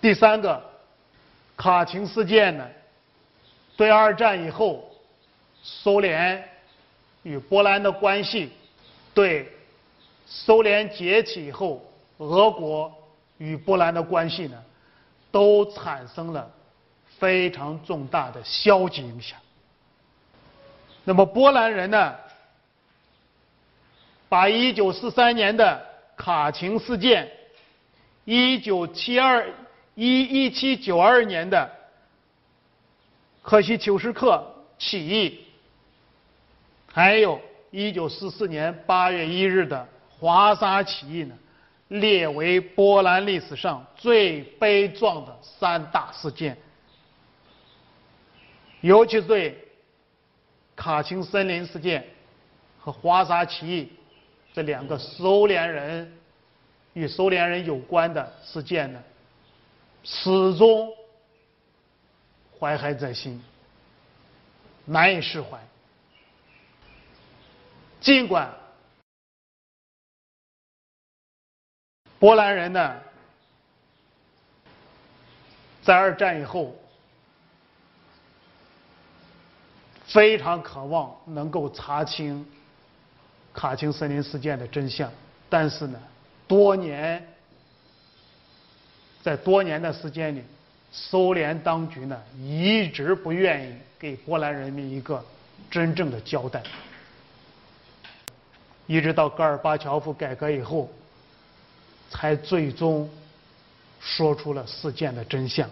[0.01, 0.61] 第三个，
[1.63, 2.67] 卡钦事件呢，
[3.77, 4.83] 对二战以后
[5.61, 6.43] 苏联
[7.21, 8.51] 与波兰的关系，
[9.13, 9.49] 对
[10.25, 11.81] 苏联解体以后
[12.17, 12.93] 俄国
[13.37, 14.61] 与波兰的关系呢，
[15.31, 16.51] 都产生了
[17.17, 19.39] 非常重大的消极影响。
[21.05, 22.13] 那么波兰人呢，
[24.27, 25.81] 把1943年的
[26.17, 27.31] 卡钦事件、
[28.25, 29.45] 1972、
[29.95, 31.69] 一一七九二年的
[33.41, 34.45] 可惜丘什克
[34.77, 35.39] 起义，
[36.91, 37.39] 还有
[37.71, 39.87] 1944年8月1日的
[40.19, 41.35] 华沙起义呢，
[41.87, 46.57] 列为波兰历史上最悲壮的三大事件，
[48.81, 49.59] 尤其对。
[50.75, 52.03] 卡钦森林事件
[52.79, 53.91] 和华沙起义
[54.53, 56.11] 这两个苏联人
[56.93, 58.99] 与苏联人有关的事件呢，
[60.03, 60.93] 始终
[62.59, 63.41] 怀恨在心，
[64.85, 65.59] 难以释怀。
[68.01, 68.53] 尽管
[72.19, 72.99] 波兰人呢，
[75.81, 76.75] 在二战以后。
[80.05, 82.45] 非常渴望能够查清
[83.51, 85.11] 卡钦森林事件的真相，
[85.49, 85.99] 但是呢，
[86.47, 87.32] 多年
[89.23, 90.43] 在多年的时间里，
[90.91, 95.23] 苏联当局呢一直不愿意给波兰人民一个
[95.71, 96.61] 真正的交代，
[98.85, 100.91] 一直到戈尔巴乔夫改革以后，
[102.09, 103.09] 才最终
[104.01, 105.69] 说出了事件的真相。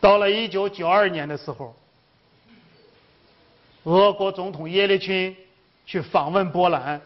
[0.00, 1.74] 到了一九九二年的时候，
[3.82, 5.34] 俄国总统叶利钦
[5.84, 7.00] 去访问波兰，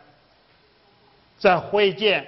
[1.38, 2.26] 在会见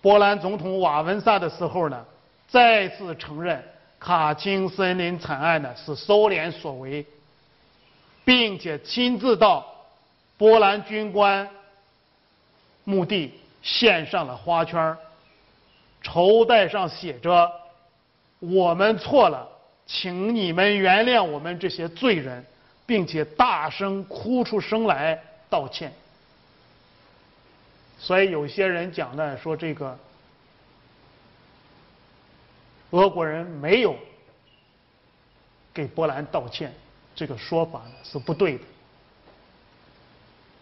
[0.00, 2.04] 波兰总统瓦文萨的时候呢，
[2.48, 3.62] 再次承认
[3.98, 7.06] 卡钦森林惨案呢是苏联所为，
[8.24, 9.66] 并且亲自到
[10.36, 11.48] 波兰军官
[12.84, 13.32] 墓地
[13.62, 14.96] 献上了花圈，
[16.02, 17.50] 绸带上写着
[18.40, 19.48] “我们错了”。
[19.86, 22.42] 请你们原谅我们这些罪人，
[22.86, 25.92] 并且大声哭出声来道歉。
[28.04, 29.98] 所以有些人讲呢，说这个
[32.90, 33.96] 俄国人没有
[35.72, 36.70] 给波兰道歉，
[37.16, 38.64] 这个说法是不对的。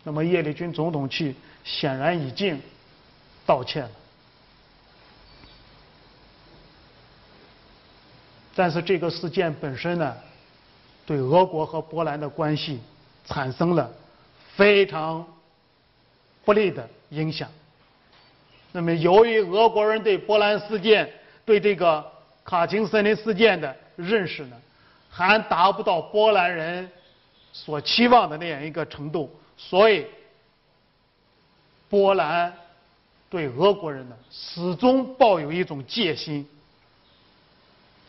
[0.05, 2.63] 那么叶利钦总统去，显然已经
[3.45, 3.91] 道歉了。
[8.55, 10.17] 但是这个事件本身呢，
[11.05, 12.81] 对俄国和波兰的关系
[13.27, 13.93] 产生了
[14.55, 15.27] 非常
[16.45, 17.49] 不利的影响。
[18.73, 21.11] 那么，由于俄国人对波兰事件、
[21.45, 22.05] 对这个
[22.45, 24.57] 卡钦森林事件的认识呢，
[25.11, 26.91] 还达不到波兰人
[27.53, 30.07] 所期望的那样一个程度，所以
[31.89, 32.53] 波兰
[33.29, 36.49] 对俄国人呢，始终抱有一种戒心。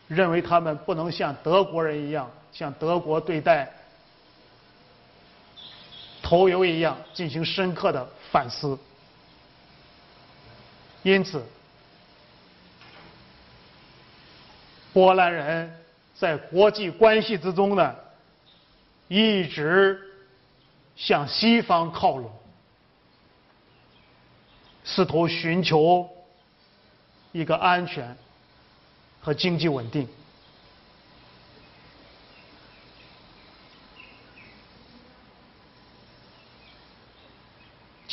[0.06, 3.70] 认为他们不能像德国人一样，像德国对待
[6.24, 8.76] 头油一样进行深刻的反思。
[11.02, 11.44] 因此，
[14.92, 15.72] 波兰人
[16.14, 17.94] 在国际关系之中呢，
[19.06, 20.00] 一直
[20.96, 22.32] 向西方靠拢，
[24.82, 26.08] 试图寻求
[27.30, 28.16] 一个安全。
[29.20, 30.06] 和经济稳定，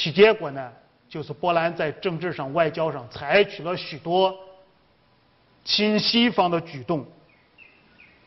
[0.01, 0.73] 其结果呢，
[1.07, 4.35] 就是波兰在政治上、外交上采取了许多
[5.63, 7.05] 亲西方的举动，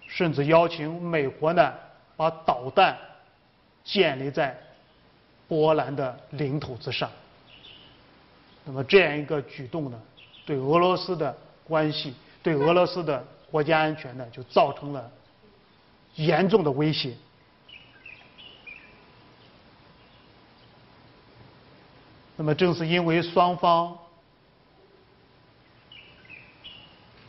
[0.07, 1.75] 甚至邀请美国呢
[2.17, 2.97] 把导弹
[3.83, 4.57] 建立在
[5.49, 7.11] 波兰的领土之上。
[8.65, 10.01] 那么这样一个举动呢，
[10.47, 11.37] 对俄罗斯的
[11.67, 12.15] 关系。
[12.41, 15.11] 对俄罗斯的国家安全呢，就造成了
[16.15, 17.17] 严重的威胁。
[22.37, 23.97] 那么，正是因为双方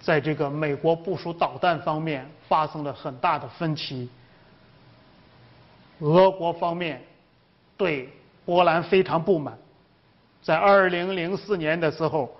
[0.01, 4.09] 在这个美国部署导弹方面发生了很大的分歧，
[5.99, 7.03] 俄国方面
[7.77, 8.09] 对
[8.45, 9.57] 波兰非常不满，
[10.41, 12.35] 在二零零四年的时候。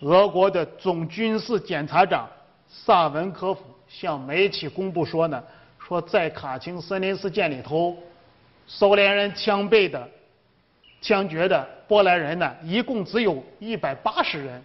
[0.00, 2.28] 俄国的总军事检察长
[2.68, 5.42] 萨文科夫向媒体公布说呢，
[5.78, 7.96] 说在卡钦森林事件里头，
[8.66, 10.06] 苏联人枪毙的
[11.00, 14.62] 枪决的波兰人呢，一共只有一百八十人，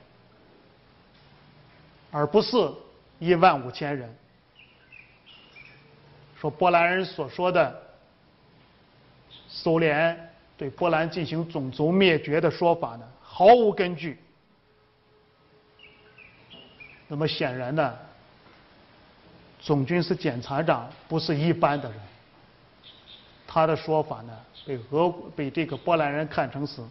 [2.10, 2.58] 而不是
[3.20, 4.14] 一万五千人。
[6.40, 7.80] 说波兰人所说的
[9.48, 14.18] 苏联对波兰进行种族灭绝的说法呢，毫无根据。
[17.08, 17.96] 那么显然呢，
[19.60, 22.00] 总军事检察长不是一般的人，
[23.54, 24.34] 他的说法呢，
[24.66, 26.82] 被俄被这个波兰人看成是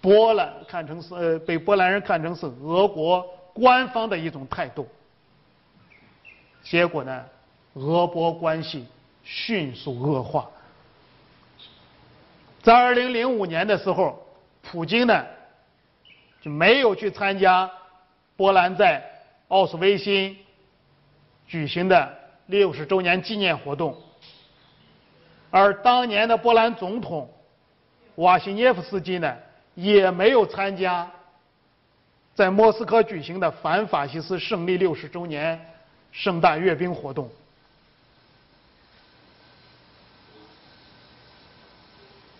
[0.00, 4.88] 波兰看成是呃被波兰人看成是俄国官方的一种态度，
[6.60, 7.24] 结果呢？
[7.74, 8.84] 俄波关系
[9.22, 10.50] 迅速恶化。
[12.62, 14.26] 在二零零五年的时候，
[14.60, 15.24] 普京呢
[16.40, 17.70] 就没有去参加
[18.36, 19.02] 波兰在
[19.48, 20.36] 奥斯维辛
[21.46, 22.12] 举行的
[22.46, 23.96] 六十周年纪念活动，
[25.52, 27.30] 而当年的波兰总统
[28.14, 29.36] 瓦西涅夫斯基呢
[29.74, 31.08] 也没有参加
[32.34, 35.60] 在莫斯科举行的反法西斯胜利六十周年
[36.10, 37.30] 盛大阅兵活动。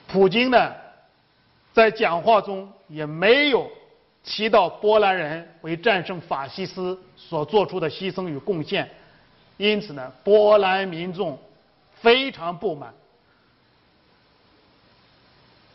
[0.09, 0.73] 普京呢，
[1.75, 3.71] 在讲话中也没有
[4.25, 8.91] 提到波兰人为战胜法西斯所做出的牺牲与贡献，
[9.59, 11.39] 因此呢，波兰民众
[11.95, 12.93] 非常不满。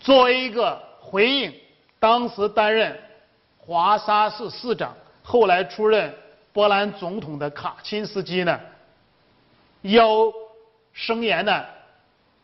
[0.07, 1.53] 作为一个回应，
[1.99, 2.97] 当时担任
[3.57, 6.15] 华沙市市长，后来出任
[6.53, 8.57] 波兰总统的卡钦斯基呢，
[9.81, 10.31] 要
[10.93, 11.65] 声言呢，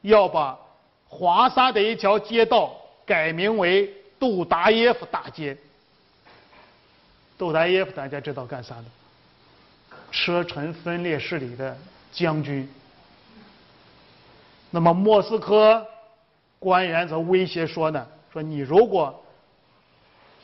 [0.01, 0.59] 要把。
[1.07, 2.75] 华沙的一条街道
[3.05, 5.55] 改名为杜达耶夫大街。
[7.37, 8.83] 杜达耶夫大家知道干啥的？
[10.11, 11.77] 车臣分裂势力的
[12.11, 12.67] 将军。
[14.71, 15.87] 那么莫斯科
[16.63, 19.21] 官员则威胁说呢：说你如果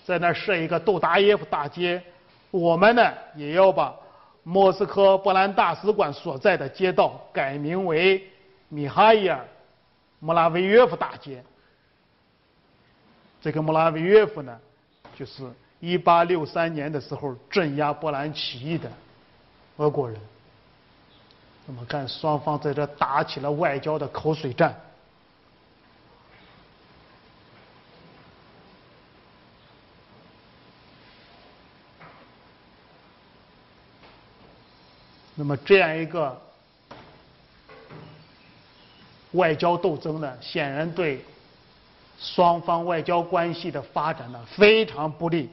[0.05, 2.03] 在那设一个杜达耶夫大街，
[2.51, 3.95] 我们呢也要把
[4.43, 8.21] 莫斯科波兰大使馆所在的街道改名为
[8.67, 9.39] 米哈伊尔。
[10.19, 11.41] 莫拉维约夫大街，
[13.41, 14.59] 这个莫拉维约夫呢，
[15.15, 18.91] 就是一八六三年的时候镇压波兰起义的
[19.77, 20.19] 俄国人。
[21.65, 24.75] 那么看双方在这打起了外交的口水战。
[35.39, 36.39] 那么这样一个。
[39.33, 41.23] 外交斗争呢，显然对
[42.19, 45.47] 双方外交关系的发展呢非常不利。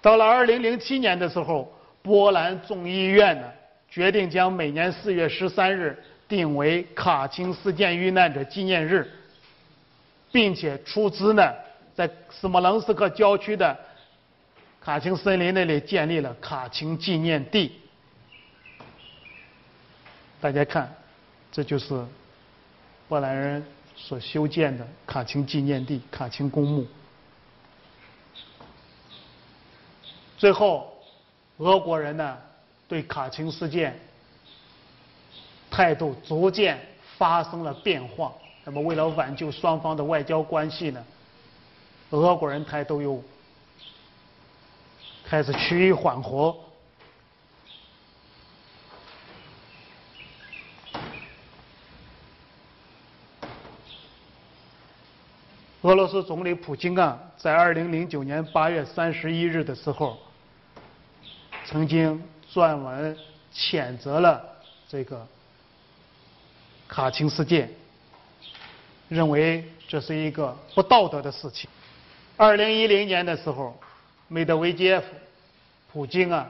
[0.00, 1.70] 到了二零零七年的时候，
[2.00, 3.48] 波兰众议院呢
[3.90, 9.06] 决定将每年四月十三日定为卡钦事件遇难者纪念日，
[10.32, 11.52] 并且出资呢
[11.94, 13.78] 在斯摩棱斯克郊区的
[14.86, 17.72] 卡钦森林那里建立了卡钦纪念地。
[20.40, 20.88] 大家看。
[21.50, 22.04] 这就是
[23.08, 26.86] 波兰人所修建的卡钦纪念地、卡钦公墓。
[30.38, 30.96] 最后，
[31.56, 32.38] 俄国人呢
[32.86, 33.98] 对卡钦事件
[35.68, 36.78] 态度逐渐
[37.18, 38.32] 发生了变化。
[38.64, 41.04] 那么，为了挽救双方的外交关系呢，
[42.10, 43.20] 俄国人态度又
[45.28, 46.56] 开始趋于缓和。
[55.82, 60.16] 俄罗斯总理普京啊，在二零零九年八月三十一日的时候，
[61.64, 62.22] 曾经
[62.52, 63.16] 撰文
[63.52, 64.40] 谴责了
[64.88, 65.26] 这个
[66.86, 67.68] 卡钦事件，
[69.08, 71.68] 认为这是一个不道德的事情。
[72.36, 73.76] 二零一零年的时候，
[74.28, 75.06] 梅德韦杰夫、
[75.92, 76.48] 普京啊，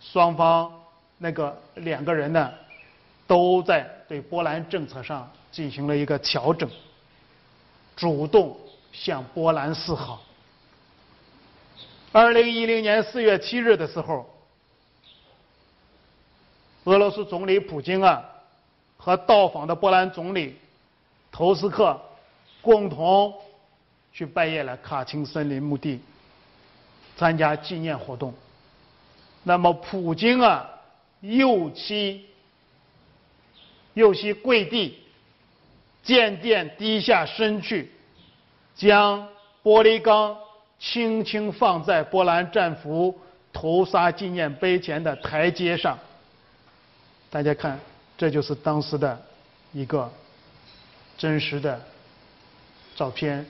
[0.00, 0.72] 双方
[1.18, 2.52] 那个两个人呢，
[3.26, 6.68] 都在对波兰政策上进行了一个调整，
[7.96, 8.56] 主动。
[8.90, 10.22] 向波兰示好。
[12.10, 14.26] 二零一零年四月七日的时候，
[16.84, 18.24] 俄罗斯总理普京啊，
[18.96, 20.56] 和到访的波兰总理
[21.30, 22.00] 图斯克
[22.62, 23.32] 共同
[24.10, 26.00] 去拜谒了卡钦森林墓地，
[27.18, 28.32] 参加纪念活动。
[29.42, 30.70] 那么，普京啊，
[31.20, 32.24] 右膝
[33.94, 35.02] 右膝跪地，
[36.04, 37.90] 渐渐低下身去。
[38.76, 39.26] 将
[39.64, 40.38] 玻璃缸
[40.78, 43.18] 轻轻放在波兰战俘
[43.52, 45.98] 屠杀纪念碑前的台阶上。
[47.28, 47.80] 大家看，
[48.16, 49.20] 这就是当时的
[49.72, 50.08] 一个
[51.16, 51.80] 真实的
[52.94, 53.44] 照片。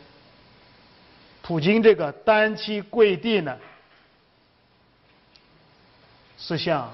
[1.48, 3.56] 普京这个单膝跪地呢，
[6.36, 6.92] 是向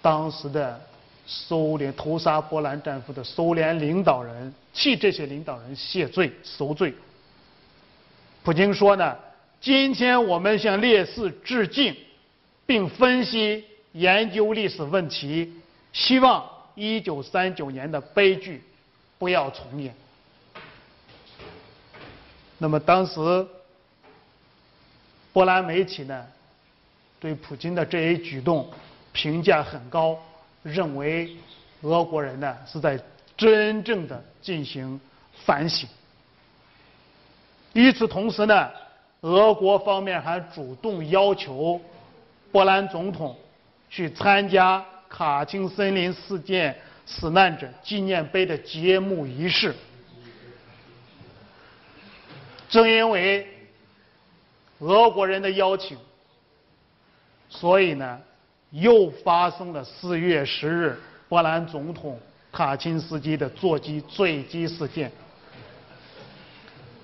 [0.00, 0.80] 当时的
[1.26, 6.94] 苏联屠杀波兰战俘的苏联领导人，替这些领导人谢罪赎罪。
[8.42, 9.14] 普京说呢，
[9.60, 11.94] 今天我们向烈士致敬，
[12.64, 15.52] 并分析研究历史问题，
[15.92, 16.42] 希望
[16.74, 18.62] 一九三九年的悲剧
[19.18, 19.94] 不要重演。
[22.58, 23.46] 那么当时，
[25.32, 26.26] 波兰媒体呢，
[27.20, 28.70] 对普京的这一举动
[29.12, 30.18] 评价很高，
[30.62, 31.36] 认为
[31.82, 32.98] 俄国人呢是在
[33.36, 34.98] 真正的进行
[35.44, 35.86] 反省。
[37.74, 38.70] 与此同时呢，
[39.20, 41.78] 俄国方面还主动要求
[42.50, 43.36] 波兰总统
[43.90, 46.74] 去参加卡钦森林事件
[47.04, 49.74] 死难者纪念碑的揭幕仪式。
[52.76, 53.46] 正因为
[54.80, 55.96] 俄国人的邀请，
[57.48, 58.20] 所以呢，
[58.70, 62.20] 又发生了四月十日波兰总统
[62.52, 65.10] 卡钦斯基的座机坠机事件。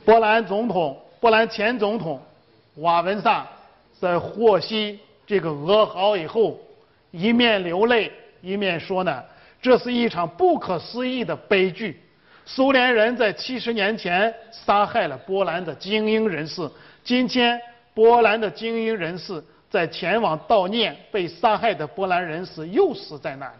[0.05, 2.21] 波兰总统、波兰前总统
[2.75, 3.49] 瓦文萨
[3.99, 6.61] 在获悉这个噩耗以后，
[7.13, 8.13] 一面流泪，
[8.43, 9.25] 一面说呢
[9.63, 11.99] ：“这是一场不可思议的悲剧。”
[12.45, 16.69] 苏联人在七十年前杀害了波兰的精英人士，
[17.05, 17.61] 今天
[17.95, 23.55] 波兰的精英人士在前往悼念被杀害的波兰人时又死在那里。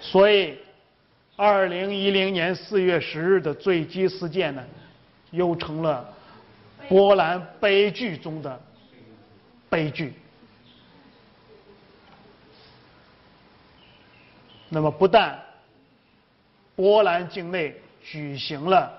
[0.00, 0.58] 所以，
[1.36, 4.62] 二零一零年四月十日的坠机事件呢，
[5.30, 6.12] 又成了
[6.88, 8.60] 波兰悲剧中的
[9.70, 10.12] 悲剧。
[14.74, 15.40] 那么，不但
[16.74, 18.92] 波兰境内举行了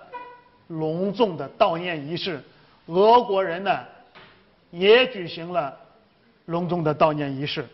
[0.68, 2.42] 隆重的悼念仪式，
[2.86, 3.86] 俄国人呢
[4.72, 5.78] 也举行了
[6.46, 7.68] 隆重的悼念仪式。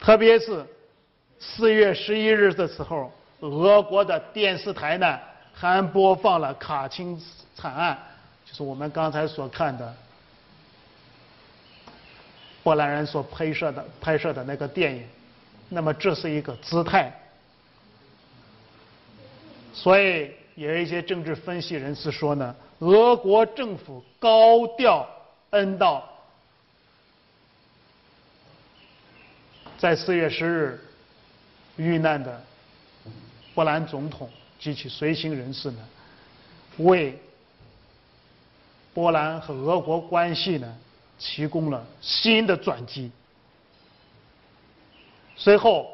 [0.00, 0.66] 特别是
[1.38, 5.16] 四月十一日的时候，俄国的电视台呢
[5.52, 7.16] 还播放了卡钦
[7.54, 7.96] 惨案，
[8.44, 9.94] 就是我们刚才所看的。
[12.64, 15.04] 波兰人所拍摄的拍摄的那个电影，
[15.68, 17.12] 那么这是一个姿态，
[19.74, 25.06] 所以有一些政治分析人士说呢，俄国政府高调
[25.50, 26.00] 恩悼
[29.76, 30.80] 在四月十日
[31.76, 32.42] 遇难的
[33.54, 35.86] 波兰总统及其随行人士呢，
[36.78, 37.20] 为
[38.94, 40.74] 波兰和俄国关系呢。
[41.18, 43.10] 提供了新的转机。
[45.36, 45.90] 随后，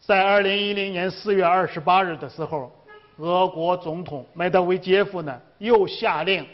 [0.00, 2.70] 在二零一零年四月二十八日的时候，
[3.16, 6.46] 俄国总统梅德韦杰夫呢又下令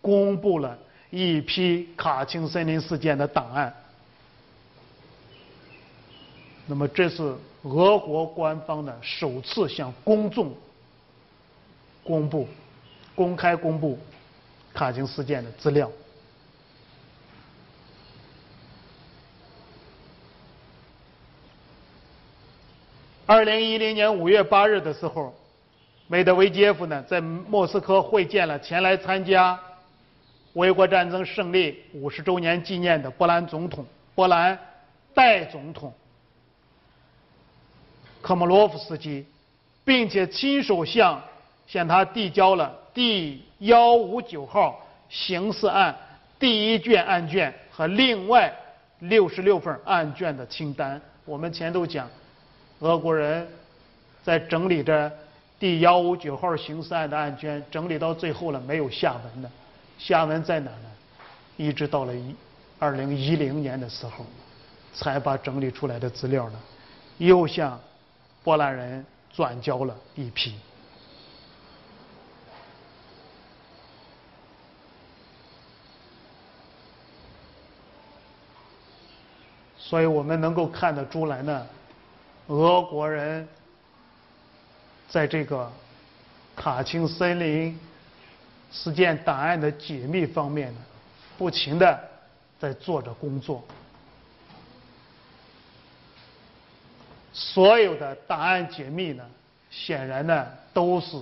[0.00, 0.76] 公布了
[1.10, 3.72] 一批卡钦森林事件的档案。
[6.66, 10.54] 那么，这是俄国官方的首次向公众
[12.02, 12.48] 公布、
[13.14, 13.98] 公开公布
[14.72, 15.90] 卡钦事件的资料。
[23.24, 25.32] 二零一零年五月八日的时候，
[26.08, 29.58] 梅德韦杰夫呢在莫斯科会见了前来参加
[30.54, 33.86] 卫国战争胜利五十周年纪念的波兰总统、
[34.16, 34.58] 波兰
[35.14, 35.94] 代总统
[38.20, 39.24] 科莫洛夫斯基，
[39.84, 41.22] 并且亲手向
[41.68, 45.96] 向他递交了第幺五九号刑事案
[46.40, 48.52] 第一卷案卷和另外
[48.98, 51.00] 六十六份案卷的清单。
[51.24, 52.10] 我们前头讲。
[52.82, 53.46] 俄国人
[54.24, 55.10] 在整理着
[55.56, 59.50] 第幺五九号刑事案的案卷，整理到最后了，没有下文了。
[59.98, 60.90] 下文在哪呢？
[61.56, 62.34] 一直到了一
[62.80, 64.26] 二零一零年的时候，
[64.92, 66.58] 才把整理出来的资料呢，
[67.18, 67.80] 又向
[68.42, 70.52] 波兰人转交了一批。
[79.78, 81.64] 所以我们能够看得出来呢。
[82.48, 83.46] 俄国人
[85.08, 85.70] 在这个
[86.56, 87.78] 卡钦森林
[88.70, 90.80] 事件档案的解密方面呢，
[91.38, 91.98] 不停的
[92.58, 93.62] 在做着工作。
[97.32, 99.24] 所有的档案解密呢，
[99.70, 101.18] 显然呢都是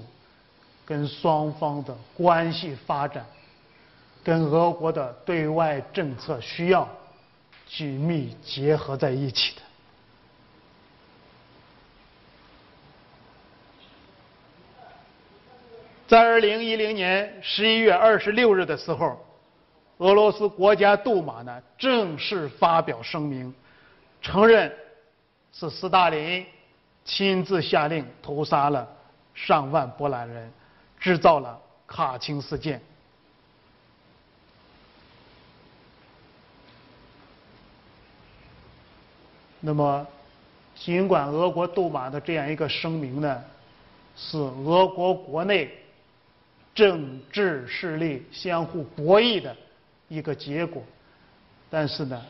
[0.85, 3.25] 跟双方的关系发展、
[4.25, 6.89] 跟俄国的对外政策需要
[7.69, 9.63] 紧密结合在一起的。
[16.11, 19.17] 在二零一零年十一月二十六日的时候，
[19.99, 23.55] 俄罗斯国家杜马呢正式发表声明，
[24.21, 24.75] 承认
[25.53, 26.45] 是斯大林
[27.05, 28.89] 亲自下令屠杀了
[29.35, 30.53] 上万波兰人，
[30.99, 31.57] 制造了
[31.87, 32.83] 卡钦事件。
[39.61, 40.05] 那么，
[40.75, 43.45] 尽管俄国杜马的这样一个声明呢，
[44.17, 45.73] 是俄国国内。
[46.75, 49.57] 政治势力相互博弈的
[50.09, 50.83] 一个结果，
[51.69, 52.23] 但是呢，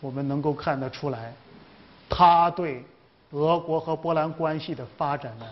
[0.00, 1.32] 我们能够看得出来，
[2.08, 2.84] 他对
[3.30, 5.46] 俄国和波兰关系的发展呢，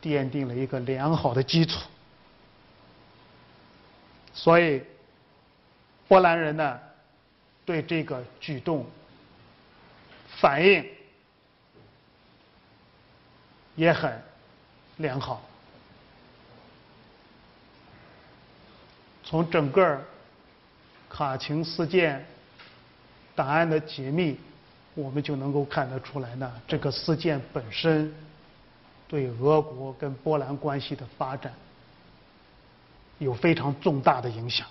[0.00, 1.78] 奠定了一个良好的基础。
[4.32, 4.82] 所以，
[6.08, 6.80] 波兰人呢，
[7.66, 8.86] 对这个举动
[10.40, 10.84] 反应
[13.76, 14.20] 也很
[14.96, 15.42] 良好。
[19.32, 19.98] 从整个
[21.08, 22.22] 卡钦事件
[23.34, 24.38] 档案的解密，
[24.92, 28.14] 我们就能够看得出来呢，这个事件本身
[29.08, 31.50] 对俄国跟波兰关系的发展
[33.20, 34.66] 有非常重大的影响，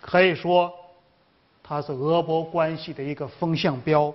[0.00, 0.72] 可以说
[1.62, 4.10] 它是俄波关系的一个风向标。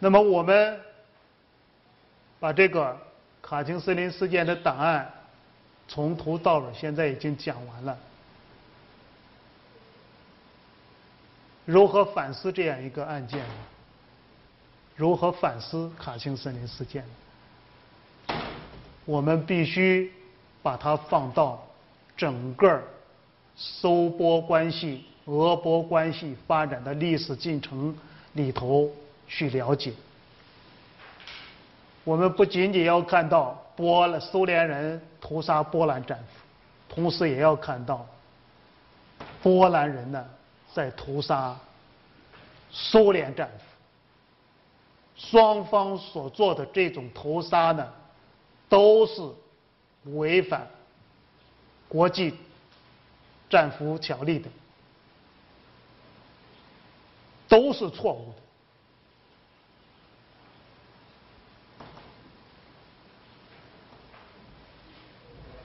[0.00, 0.80] 那么我们
[2.40, 3.06] 把这个。
[3.42, 5.10] 卡钦森林事件的档案
[5.86, 7.98] 从头到尾现在已经讲完了。
[11.64, 13.44] 如何反思这样一个案件？
[14.96, 17.04] 如何反思卡钦森林事件？
[19.04, 20.12] 我们必须
[20.62, 21.66] 把它放到
[22.16, 22.82] 整个
[23.56, 27.96] 搜波关系、俄波关系发展的历史进程
[28.32, 28.90] 里头
[29.26, 29.92] 去了解。
[32.08, 38.06] 我们不仅仅要看到波兰苏联人屠杀波兰战俘，同时也要看到
[39.42, 40.24] 波兰人呢
[40.72, 41.54] 在屠杀
[42.70, 43.64] 苏联战俘。
[45.16, 47.86] 双方所做的这种屠杀呢，
[48.70, 49.20] 都是
[50.04, 50.66] 违反
[51.90, 52.34] 国际
[53.50, 54.48] 战俘条例的，
[57.46, 58.32] 都是错误。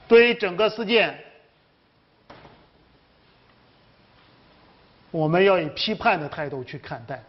[0.06, 1.18] 对于整个事件，
[5.10, 7.22] 我们要以批判的态度去看待。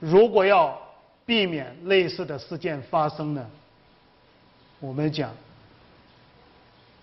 [0.00, 0.80] 如果要
[1.24, 3.50] 避免类似的事件发生呢，
[4.80, 5.34] 我们讲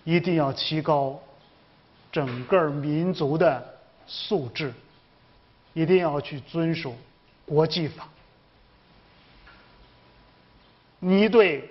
[0.04, 1.20] 一定要提高
[2.12, 4.72] 整个民族的素质，
[5.72, 6.94] 一定要去遵守
[7.44, 8.08] 国际法。
[11.04, 11.68] 你对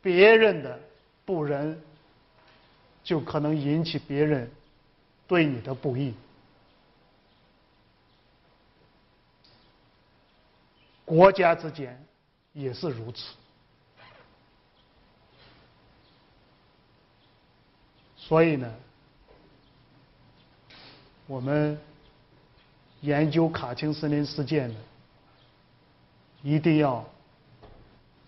[0.00, 0.80] 别人的
[1.26, 1.78] 不仁，
[3.04, 4.50] 就可能引起别人
[5.28, 6.14] 对你的不义。
[11.04, 12.02] 国家之间
[12.54, 13.34] 也是如此。
[18.16, 18.74] 所以呢，
[21.26, 21.78] 我们
[23.02, 24.80] 研究卡钦森林事件呢，
[26.42, 27.06] 一定要。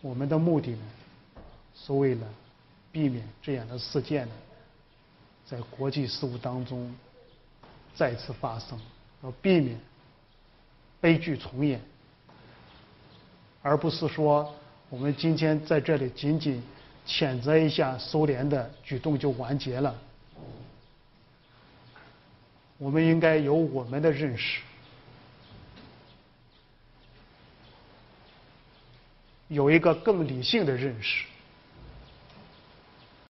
[0.03, 0.83] 我们的目的呢，
[1.74, 2.27] 是为了
[2.91, 4.35] 避免这样的事件呢，
[5.47, 6.93] 在国际事务当中
[7.95, 8.79] 再次发生，
[9.23, 9.79] 要避免
[11.01, 11.81] 悲剧重演，
[13.62, 14.53] 而不是说
[14.91, 16.61] 我们今天在这里仅仅
[17.07, 19.97] 谴责一下苏联的举动就完结了。
[22.77, 24.61] 我们应该有我们的认识。
[29.53, 31.27] 有一个更理性的认识。